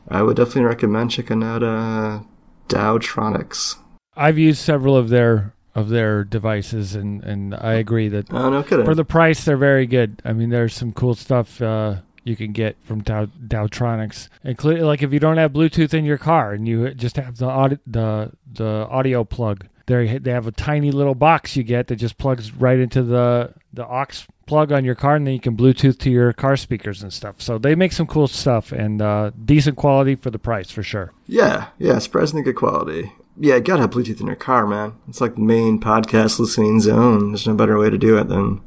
I 0.08 0.22
would 0.22 0.36
definitely 0.36 0.64
recommend 0.64 1.10
checking 1.12 1.42
out 1.42 1.62
uh, 1.62 2.20
TaoTronics. 2.68 3.76
I've 4.16 4.38
used 4.38 4.60
several 4.60 4.96
of 4.96 5.08
their 5.08 5.54
of 5.74 5.88
their 5.88 6.22
devices, 6.22 6.94
and 6.94 7.24
and 7.24 7.54
I 7.54 7.74
agree 7.74 8.08
that 8.08 8.32
Oh, 8.32 8.50
no 8.50 8.62
for 8.62 8.94
the 8.94 9.04
price 9.04 9.44
they're 9.44 9.56
very 9.56 9.86
good. 9.86 10.22
I 10.24 10.32
mean, 10.32 10.50
there's 10.50 10.74
some 10.74 10.92
cool 10.92 11.14
stuff. 11.14 11.60
Uh, 11.60 11.96
you 12.24 12.36
can 12.36 12.52
get 12.52 12.76
from 12.82 13.02
Tao, 13.02 13.26
TaoTronics, 13.46 14.28
including 14.42 14.84
like 14.84 15.02
if 15.02 15.12
you 15.12 15.20
don't 15.20 15.36
have 15.36 15.52
Bluetooth 15.52 15.94
in 15.94 16.04
your 16.04 16.18
car 16.18 16.52
and 16.52 16.66
you 16.66 16.92
just 16.94 17.16
have 17.16 17.36
the 17.36 17.46
audi- 17.46 17.78
the 17.86 18.32
the 18.52 18.86
audio 18.90 19.24
plug. 19.24 19.66
They 19.86 20.18
they 20.18 20.30
have 20.30 20.46
a 20.46 20.52
tiny 20.52 20.90
little 20.90 21.14
box 21.14 21.56
you 21.56 21.62
get 21.62 21.88
that 21.88 21.96
just 21.96 22.16
plugs 22.16 22.52
right 22.52 22.78
into 22.78 23.02
the 23.02 23.52
the 23.72 23.86
aux 23.86 24.06
plug 24.46 24.72
on 24.72 24.84
your 24.84 24.94
car, 24.94 25.16
and 25.16 25.26
then 25.26 25.34
you 25.34 25.40
can 25.40 25.56
Bluetooth 25.56 25.98
to 25.98 26.10
your 26.10 26.32
car 26.32 26.56
speakers 26.56 27.02
and 27.02 27.12
stuff. 27.12 27.36
So 27.40 27.58
they 27.58 27.74
make 27.74 27.92
some 27.92 28.06
cool 28.06 28.26
stuff 28.26 28.72
and 28.72 29.00
uh, 29.02 29.30
decent 29.44 29.76
quality 29.76 30.16
for 30.16 30.30
the 30.30 30.38
price 30.38 30.70
for 30.70 30.82
sure. 30.82 31.12
Yeah, 31.26 31.68
yeah, 31.78 31.98
surprisingly 31.98 32.42
good 32.42 32.56
quality. 32.56 33.12
yeah, 33.38 33.56
you 33.56 33.60
gotta 33.60 33.82
have 33.82 33.90
Bluetooth 33.90 34.20
in 34.20 34.26
your 34.26 34.36
car, 34.36 34.66
man. 34.66 34.94
It's 35.08 35.20
like 35.20 35.34
the 35.34 35.40
main 35.40 35.80
podcast 35.80 36.38
listening 36.38 36.80
zone. 36.80 37.32
There's 37.32 37.46
no 37.46 37.54
better 37.54 37.78
way 37.78 37.90
to 37.90 37.98
do 37.98 38.16
it 38.16 38.28
than 38.28 38.62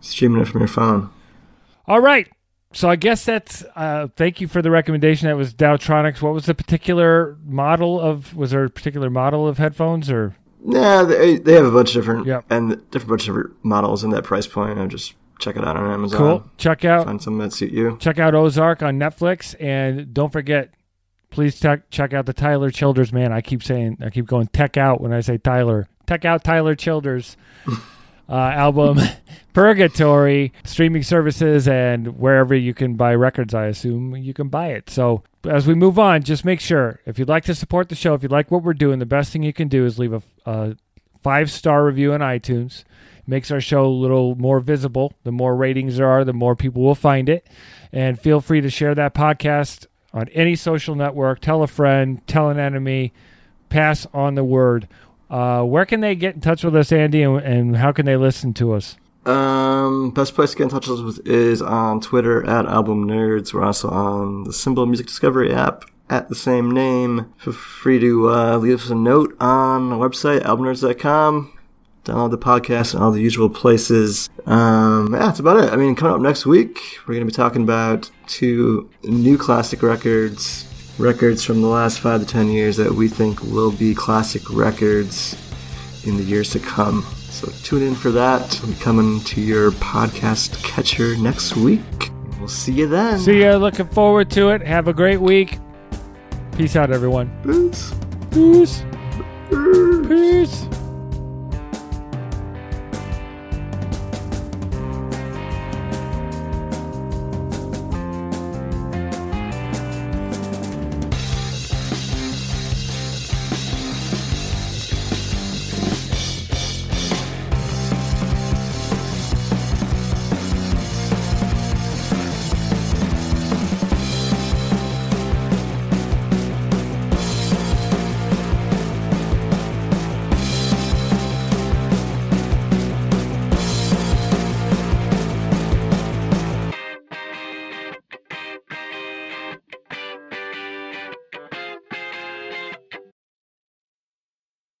streaming 0.00 0.42
it 0.42 0.48
from 0.48 0.60
your 0.60 0.68
phone. 0.68 1.10
All 1.86 2.00
right. 2.00 2.28
So 2.72 2.88
I 2.90 2.96
guess 2.96 3.24
that's. 3.24 3.64
Uh, 3.74 4.08
thank 4.16 4.40
you 4.40 4.48
for 4.48 4.60
the 4.60 4.70
recommendation. 4.70 5.26
That 5.28 5.36
was 5.36 5.54
TaoTronics. 5.54 6.20
What 6.20 6.34
was 6.34 6.46
the 6.46 6.54
particular 6.54 7.36
model 7.44 7.98
of? 8.00 8.36
Was 8.36 8.50
there 8.50 8.64
a 8.64 8.70
particular 8.70 9.08
model 9.10 9.48
of 9.48 9.58
headphones 9.58 10.10
or? 10.10 10.36
Yeah, 10.66 11.02
they, 11.04 11.38
they 11.38 11.52
have 11.54 11.64
a 11.64 11.70
bunch 11.70 11.94
of 11.94 12.02
different 12.02 12.26
Yep. 12.26 12.44
and 12.50 12.90
different 12.90 13.08
bunch 13.08 13.22
of 13.28 13.34
different 13.36 13.64
models 13.64 14.02
in 14.04 14.10
that 14.10 14.24
price 14.24 14.46
point. 14.46 14.78
I 14.78 14.86
just 14.86 15.14
check 15.38 15.56
it 15.56 15.64
out 15.64 15.76
on 15.76 15.88
Amazon. 15.90 16.18
Cool. 16.18 16.50
Check 16.58 16.84
out 16.84 17.06
Find 17.06 17.22
something 17.22 17.38
that 17.38 17.52
suit 17.52 17.72
you. 17.72 17.96
check 18.00 18.18
out 18.18 18.34
Ozark 18.34 18.82
on 18.82 18.98
Netflix, 18.98 19.54
and 19.62 20.12
don't 20.12 20.32
forget, 20.32 20.74
please 21.30 21.58
check 21.60 21.88
check 21.90 22.12
out 22.12 22.26
the 22.26 22.32
Tyler 22.32 22.70
Childers. 22.70 23.12
Man, 23.12 23.32
I 23.32 23.40
keep 23.40 23.62
saying, 23.62 23.98
I 24.04 24.10
keep 24.10 24.26
going 24.26 24.48
tech 24.48 24.76
out 24.76 25.00
when 25.00 25.12
I 25.12 25.20
say 25.20 25.38
Tyler. 25.38 25.88
Tech 26.06 26.24
out 26.24 26.42
Tyler 26.44 26.74
Childers 26.74 27.36
uh, 28.28 28.34
album, 28.34 28.98
Purgatory, 29.52 30.52
streaming 30.64 31.02
services, 31.02 31.66
and 31.66 32.18
wherever 32.18 32.54
you 32.54 32.74
can 32.74 32.94
buy 32.94 33.14
records. 33.14 33.54
I 33.54 33.66
assume 33.66 34.14
you 34.16 34.32
can 34.32 34.48
buy 34.48 34.68
it. 34.68 34.88
So 34.88 35.24
as 35.48 35.66
we 35.66 35.74
move 35.74 35.98
on, 35.98 36.22
just 36.22 36.44
make 36.44 36.60
sure 36.60 37.00
if 37.06 37.18
you'd 37.18 37.28
like 37.28 37.44
to 37.44 37.54
support 37.54 37.88
the 37.88 37.96
show, 37.96 38.14
if 38.14 38.22
you 38.22 38.28
like 38.28 38.50
what 38.50 38.62
we're 38.62 38.74
doing, 38.74 38.98
the 38.98 39.06
best 39.06 39.32
thing 39.32 39.42
you 39.42 39.52
can 39.52 39.68
do 39.68 39.84
is 39.84 39.98
leave 39.98 40.12
a, 40.12 40.22
a 40.46 40.76
five 41.22 41.50
star 41.50 41.84
review 41.84 42.12
on 42.12 42.20
iTunes. 42.20 42.84
Makes 43.26 43.50
our 43.50 43.60
show 43.60 43.84
a 43.84 43.88
little 43.88 44.36
more 44.36 44.60
visible. 44.60 45.12
The 45.24 45.32
more 45.32 45.54
ratings 45.54 45.96
there 45.96 46.08
are, 46.08 46.24
the 46.24 46.32
more 46.32 46.56
people 46.56 46.82
will 46.82 46.94
find 46.94 47.28
it. 47.28 47.46
And 47.92 48.18
feel 48.18 48.40
free 48.40 48.60
to 48.60 48.70
share 48.70 48.94
that 48.94 49.12
podcast 49.12 49.86
on 50.14 50.28
any 50.28 50.56
social 50.56 50.94
network. 50.94 51.40
Tell 51.40 51.62
a 51.62 51.66
friend, 51.66 52.26
tell 52.26 52.48
an 52.48 52.58
enemy, 52.58 53.12
pass 53.68 54.06
on 54.14 54.34
the 54.34 54.44
word. 54.44 54.88
Uh, 55.30 55.62
where 55.62 55.84
can 55.84 56.00
they 56.00 56.14
get 56.14 56.34
in 56.34 56.40
touch 56.40 56.64
with 56.64 56.74
us, 56.74 56.90
Andy, 56.90 57.22
and, 57.22 57.38
and 57.40 57.76
how 57.76 57.92
can 57.92 58.06
they 58.06 58.16
listen 58.16 58.54
to 58.54 58.72
us? 58.72 58.96
Um, 59.26 60.10
best 60.10 60.34
place 60.34 60.52
to 60.52 60.56
get 60.56 60.64
in 60.64 60.68
touch 60.70 60.86
with 60.86 61.00
us 61.00 61.18
is 61.18 61.60
on 61.60 62.00
Twitter 62.00 62.44
at 62.48 62.64
Album 62.66 63.06
Nerds. 63.06 63.52
We're 63.52 63.64
also 63.64 63.88
on 63.90 64.44
the 64.44 64.52
Cymbal 64.52 64.86
Music 64.86 65.06
Discovery 65.06 65.52
app 65.52 65.84
at 66.08 66.28
the 66.28 66.34
same 66.34 66.70
name. 66.70 67.32
Feel 67.36 67.52
free 67.52 67.98
to 67.98 68.30
uh, 68.30 68.56
leave 68.56 68.82
us 68.82 68.90
a 68.90 68.94
note 68.94 69.36
on 69.40 69.92
our 69.92 70.08
website, 70.08 70.40
albumnerds.com. 70.42 71.52
Download 72.04 72.30
the 72.30 72.38
podcast 72.38 72.94
and 72.94 73.02
all 73.02 73.10
the 73.10 73.20
usual 73.20 73.50
places. 73.50 74.30
Um, 74.46 75.12
yeah, 75.12 75.18
that's 75.18 75.40
about 75.40 75.62
it. 75.62 75.70
I 75.70 75.76
mean, 75.76 75.94
coming 75.94 76.14
up 76.14 76.22
next 76.22 76.46
week, 76.46 76.78
we're 77.00 77.14
going 77.14 77.26
to 77.26 77.30
be 77.30 77.36
talking 77.36 77.62
about 77.62 78.10
two 78.26 78.88
new 79.04 79.36
classic 79.36 79.82
records, 79.82 80.64
records 80.98 81.44
from 81.44 81.62
the 81.62 81.68
last 81.68 82.00
five 82.00 82.20
to 82.20 82.26
ten 82.26 82.48
years 82.48 82.76
that 82.76 82.92
we 82.92 83.08
think 83.08 83.42
will 83.42 83.72
be 83.72 83.94
classic 83.94 84.42
records 84.50 85.36
in 86.04 86.16
the 86.16 86.22
years 86.22 86.50
to 86.50 86.58
come. 86.58 87.02
So 87.30 87.50
tune 87.62 87.82
in 87.82 87.94
for 87.94 88.10
that. 88.10 88.54
It'll 88.54 88.68
be 88.68 88.74
coming 88.74 89.20
to 89.20 89.40
your 89.40 89.70
podcast 89.72 90.62
catcher 90.64 91.16
next 91.16 91.56
week. 91.56 92.10
We'll 92.38 92.48
see 92.48 92.72
you 92.72 92.88
then. 92.88 93.18
See 93.18 93.42
ya. 93.42 93.56
Looking 93.56 93.88
forward 93.88 94.30
to 94.32 94.50
it. 94.50 94.62
Have 94.62 94.88
a 94.88 94.92
great 94.92 95.20
week. 95.20 95.58
Peace 96.56 96.76
out, 96.76 96.90
everyone. 96.90 97.30
Peace. 97.44 97.94
Peace. 98.30 98.84
Peace. 100.08 100.77